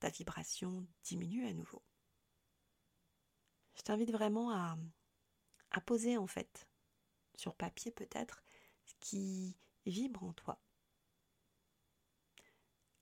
ta 0.00 0.10
vibration 0.10 0.86
diminue 1.02 1.46
à 1.46 1.54
nouveau 1.54 1.82
je 3.78 3.82
t'invite 3.82 4.10
vraiment 4.10 4.50
à, 4.50 4.76
poser 5.86 6.18
en 6.18 6.26
fait 6.26 6.68
sur 7.36 7.54
papier 7.54 7.92
peut-être 7.92 8.42
ce 8.84 8.94
qui 9.00 9.56
vibre 9.86 10.24
en 10.24 10.32
toi. 10.32 10.60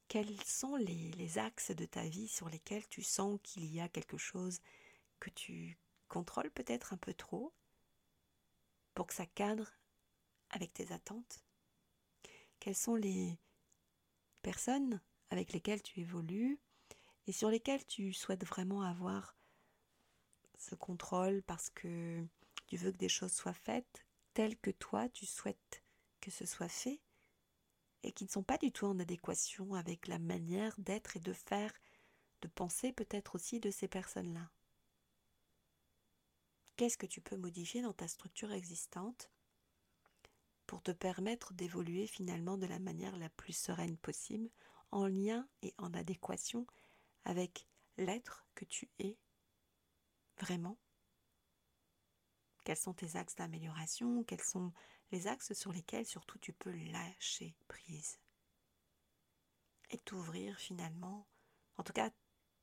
Quels 0.08 0.40
sont 0.44 0.76
les, 0.76 1.10
les, 1.12 1.38
axes 1.38 1.70
de 1.70 1.86
ta 1.86 2.06
vie 2.06 2.28
sur 2.28 2.48
lesquels 2.48 2.86
tu 2.88 3.02
sens 3.02 3.40
qu'il 3.42 3.64
y 3.64 3.80
a 3.80 3.88
quelque 3.88 4.18
chose 4.18 4.60
que 5.18 5.30
tu 5.30 5.78
contrôles 6.08 6.50
peut-être 6.50 6.92
un 6.92 6.98
peu 6.98 7.14
trop 7.14 7.54
pour 8.94 9.06
que 9.06 9.14
ça 9.14 9.26
cadre 9.26 9.72
avec 10.50 10.74
tes 10.74 10.92
attentes? 10.92 11.42
Quelles 12.60 12.76
sont 12.76 12.94
les 12.94 13.38
personnes 14.42 15.00
avec 15.30 15.52
lesquelles 15.52 15.82
tu 15.82 16.00
évolues 16.00 16.60
et 17.26 17.32
sur 17.32 17.48
lesquelles 17.48 17.86
tu 17.86 18.12
souhaites 18.12 18.44
vraiment 18.44 18.82
avoir 18.82 19.36
ce 20.57 20.75
contrôle 20.75 21.42
parce 21.42 21.71
que 21.71 22.25
tu 22.66 22.77
veux 22.77 22.92
que 22.92 22.97
des 22.97 23.09
choses 23.09 23.33
soient 23.33 23.53
faites 23.53 24.05
telles 24.35 24.57
que 24.59 24.71
toi 24.71 25.09
tu 25.09 25.27
souhaites 25.27 25.83
que 26.21 26.31
ce 26.31 26.47
soit 26.47 26.69
fait 26.69 27.01
et 28.03 28.12
qui 28.12 28.25
ne 28.25 28.31
sont 28.31 28.42
pas 28.42 28.59
du 28.59 28.73
tout 28.73 28.87
en 28.87 28.99
adéquation 28.99 29.75
avec 29.75 30.07
la 30.07 30.19
manière 30.19 30.75
d'être 30.79 31.16
et 31.16 31.21
de 31.21 31.33
faire, 31.33 31.73
de 32.42 32.49
penser 32.49 32.92
peut-être 32.92 33.35
aussi 33.35 33.61
de 33.61 33.71
ces 33.71 33.88
personnes-là. 33.88 34.51
Qu'est-ce 36.77 36.99
que 36.99 37.07
tu 37.07 37.21
peux 37.21 37.37
modifier 37.37 37.83
dans 37.83 37.92
ta 37.92 38.07
structure 38.07 38.53
existante 38.53 39.31
pour 40.66 40.83
te 40.83 40.90
permettre 40.90 41.55
d'évoluer 41.55 42.07
finalement 42.07 42.59
de 42.59 42.66
la 42.66 42.79
manière 42.79 43.16
la 43.16 43.29
plus 43.31 43.57
sereine 43.57 43.97
possible, 43.97 44.51
en 44.90 45.07
lien 45.07 45.49
et 45.62 45.75
en 45.79 45.92
adéquation 45.95 46.66
avec 47.25 47.66
l'être 47.97 48.47
que 48.55 48.64
tu 48.64 48.88
es 48.99 49.16
vraiment? 50.38 50.79
Quels 52.64 52.77
sont 52.77 52.94
tes 52.94 53.16
axes 53.16 53.37
d'amélioration? 53.37 54.25
Quels 54.25 54.42
sont 54.42 54.72
les 55.12 55.29
axes 55.29 55.53
sur 55.53 55.72
lesquels 55.72 56.07
surtout 56.07 56.38
tu 56.38 56.53
peux 56.53 56.75
lâcher 56.90 57.55
prise? 57.68 58.18
Et 59.90 59.99
t'ouvrir 59.99 60.59
finalement, 60.59 61.29
en 61.77 61.85
tout 61.85 61.92
cas 61.92 62.11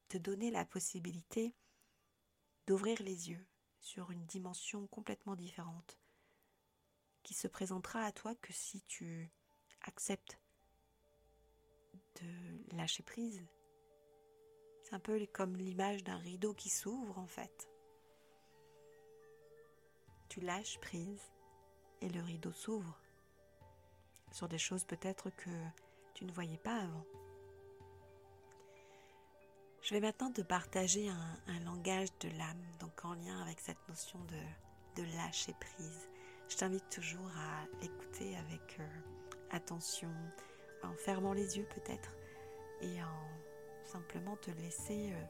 te 0.10 0.18
donner 0.18 0.52
la 0.52 0.66
possibilité 0.66 1.56
d'ouvrir 2.68 3.02
les 3.02 3.30
yeux 3.30 3.48
sur 3.80 4.12
une 4.12 4.26
dimension 4.26 4.88
complètement 4.88 5.36
différente 5.36 5.98
qui 7.24 7.34
se 7.34 7.48
présentera 7.48 8.04
à 8.04 8.12
toi 8.12 8.36
que 8.36 8.54
si 8.54 8.82
tu 8.84 9.32
acceptes 9.82 10.40
de 12.22 12.76
lâcher 12.76 13.04
prise 13.04 13.46
un 14.94 15.00
peu 15.00 15.26
comme 15.34 15.56
l'image 15.56 16.04
d'un 16.04 16.18
rideau 16.18 16.54
qui 16.54 16.70
s'ouvre 16.70 17.18
en 17.18 17.26
fait. 17.26 17.68
Tu 20.30 20.40
lâches 20.40 20.80
prise 20.80 21.32
et 22.02 22.10
le 22.10 22.22
rideau 22.22 22.52
s'ouvre 22.52 23.00
sur 24.32 24.48
des 24.48 24.58
choses 24.58 24.84
peut-être 24.84 25.30
que 25.32 25.50
tu 26.14 26.26
ne 26.26 26.32
voyais 26.32 26.58
pas 26.58 26.76
avant. 26.76 27.06
Je 29.82 29.94
vais 29.96 30.00
maintenant 30.00 30.32
te 30.32 30.42
partager 30.42 31.10
un, 31.10 31.60
langage 31.66 32.10
de 32.20 32.30
l'âme, 32.38 32.64
donc 32.80 33.04
en 33.04 33.14
lien 33.14 33.42
avec 33.42 33.60
cette 33.60 33.88
notion 33.90 34.20
de, 34.26 35.02
de 35.02 35.08
lâcher 35.16 35.54
prise. 35.60 36.10
Je 36.50 36.56
t'invite 36.56 36.88
toujours 36.90 37.32
à 37.38 37.66
l'écouter 37.82 38.38
avec 38.38 38.80
euh, 38.80 39.00
attention, 39.52 40.14
en 40.84 40.94
fermant 40.94 41.34
les 41.34 41.58
yeux 41.58 41.68
peut-être 41.76 42.16
et 42.82 43.02
en 43.04 43.43
simplement 43.94 44.36
te 44.38 44.52
laisser 44.52 45.14
euh, 45.14 45.26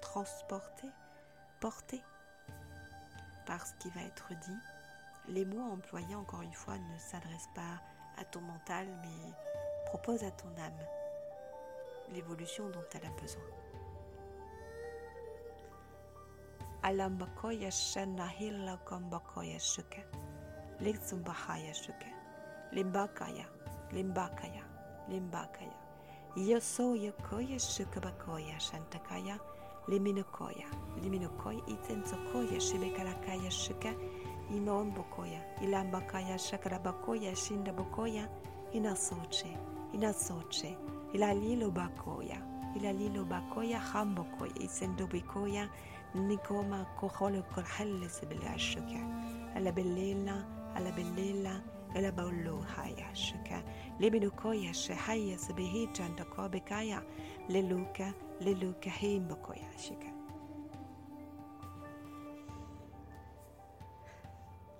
transporter, 0.00 0.88
porter 1.60 2.02
par 3.46 3.64
ce 3.66 3.72
qui 3.74 3.88
va 3.90 4.02
être 4.02 4.28
dit. 4.40 4.58
Les 5.28 5.44
mots 5.44 5.72
employés, 5.72 6.14
encore 6.14 6.42
une 6.42 6.52
fois, 6.52 6.76
ne 6.76 6.98
s'adressent 6.98 7.54
pas 7.54 7.80
à 8.18 8.24
ton 8.24 8.40
mental, 8.40 8.86
mais 9.02 9.32
proposent 9.86 10.24
à 10.24 10.30
ton 10.30 10.48
âme 10.58 10.86
l'évolution 12.12 12.68
dont 12.70 12.84
elle 12.94 13.06
a 13.06 13.20
besoin. 13.20 13.42
Io 26.36 26.60
so 26.60 26.96
jokoje 26.96 27.58
shukabakoya 27.58 28.60
shantakaya 28.60 29.38
leminokoya. 29.88 30.66
Leminokoy 31.02 31.56
itsensokoya 31.66 32.60
shibekalakaya 32.60 33.50
shuka 33.50 33.94
imaonbokoya. 34.54 35.40
Ilambakaya 35.62 36.38
shakarabakoya 36.38 37.34
shindabokoya 37.36 38.28
inasoche. 38.72 39.56
Inasoche. 39.92 40.76
Ilalilobakoya. 41.12 42.38
Ilalilobakoya 42.76 43.80
hambokoya. 43.80 44.54
Itsendobokoya 44.54 45.68
nikoma 46.14 46.84
koholo 47.00 47.42
korhelles 47.42 48.22
belashuka. 48.28 49.00
Alla 49.56 49.72
bellella, 49.72 50.44
alla 50.76 50.92
bellella. 50.92 51.60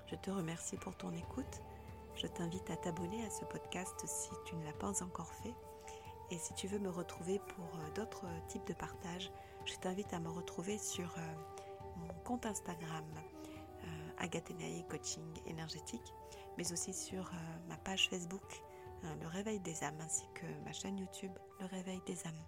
Je 0.06 0.16
te 0.16 0.30
remercie 0.30 0.76
pour 0.76 0.96
ton 0.96 1.12
écoute. 1.12 1.62
Je 2.14 2.26
t'invite 2.26 2.68
à 2.70 2.76
t'abonner 2.76 3.24
à 3.24 3.30
ce 3.30 3.44
podcast 3.44 3.94
si 4.04 4.30
tu 4.44 4.56
ne 4.56 4.64
l'as 4.64 4.72
pas 4.72 5.02
encore 5.02 5.32
fait. 5.32 5.54
Et 6.30 6.38
si 6.38 6.54
tu 6.54 6.68
veux 6.68 6.78
me 6.78 6.90
retrouver 6.90 7.38
pour 7.38 7.64
euh, 7.64 7.90
d'autres 7.94 8.26
types 8.48 8.66
de 8.66 8.72
partages, 8.72 9.30
je 9.64 9.74
t'invite 9.76 10.12
à 10.12 10.20
me 10.20 10.28
retrouver 10.28 10.78
sur 10.78 11.12
euh, 11.16 11.32
mon 11.96 12.12
compte 12.24 12.46
Instagram 12.46 13.04
euh, 13.84 14.82
Coaching 14.88 15.32
Énergétique, 15.46 16.12
mais 16.60 16.72
aussi 16.72 16.92
sur 16.92 17.26
euh, 17.26 17.68
ma 17.68 17.76
page 17.78 18.10
Facebook 18.10 18.60
Hein, 19.02 19.16
le 19.20 19.26
réveil 19.28 19.60
des 19.60 19.82
âmes, 19.82 20.00
ainsi 20.00 20.24
que 20.34 20.46
ma 20.64 20.72
chaîne 20.72 20.98
YouTube, 20.98 21.32
Le 21.60 21.66
réveil 21.66 22.00
des 22.06 22.26
âmes. 22.26 22.44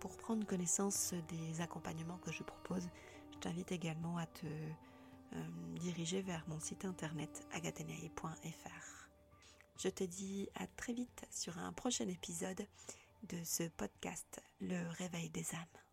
Pour 0.00 0.16
prendre 0.16 0.46
connaissance 0.46 1.14
des 1.28 1.60
accompagnements 1.60 2.18
que 2.18 2.32
je 2.32 2.42
propose, 2.42 2.88
je 3.32 3.38
t'invite 3.38 3.72
également 3.72 4.16
à 4.18 4.26
te 4.26 4.46
euh, 4.46 5.46
diriger 5.76 6.22
vers 6.22 6.44
mon 6.48 6.60
site 6.60 6.84
internet 6.84 7.46
agatenae.fr. 7.52 9.08
Je 9.78 9.88
te 9.88 10.04
dis 10.04 10.48
à 10.56 10.66
très 10.66 10.92
vite 10.92 11.26
sur 11.30 11.58
un 11.58 11.72
prochain 11.72 12.08
épisode 12.08 12.66
de 13.28 13.42
ce 13.44 13.64
podcast 13.68 14.42
Le 14.60 14.88
réveil 14.98 15.30
des 15.30 15.54
âmes. 15.54 15.87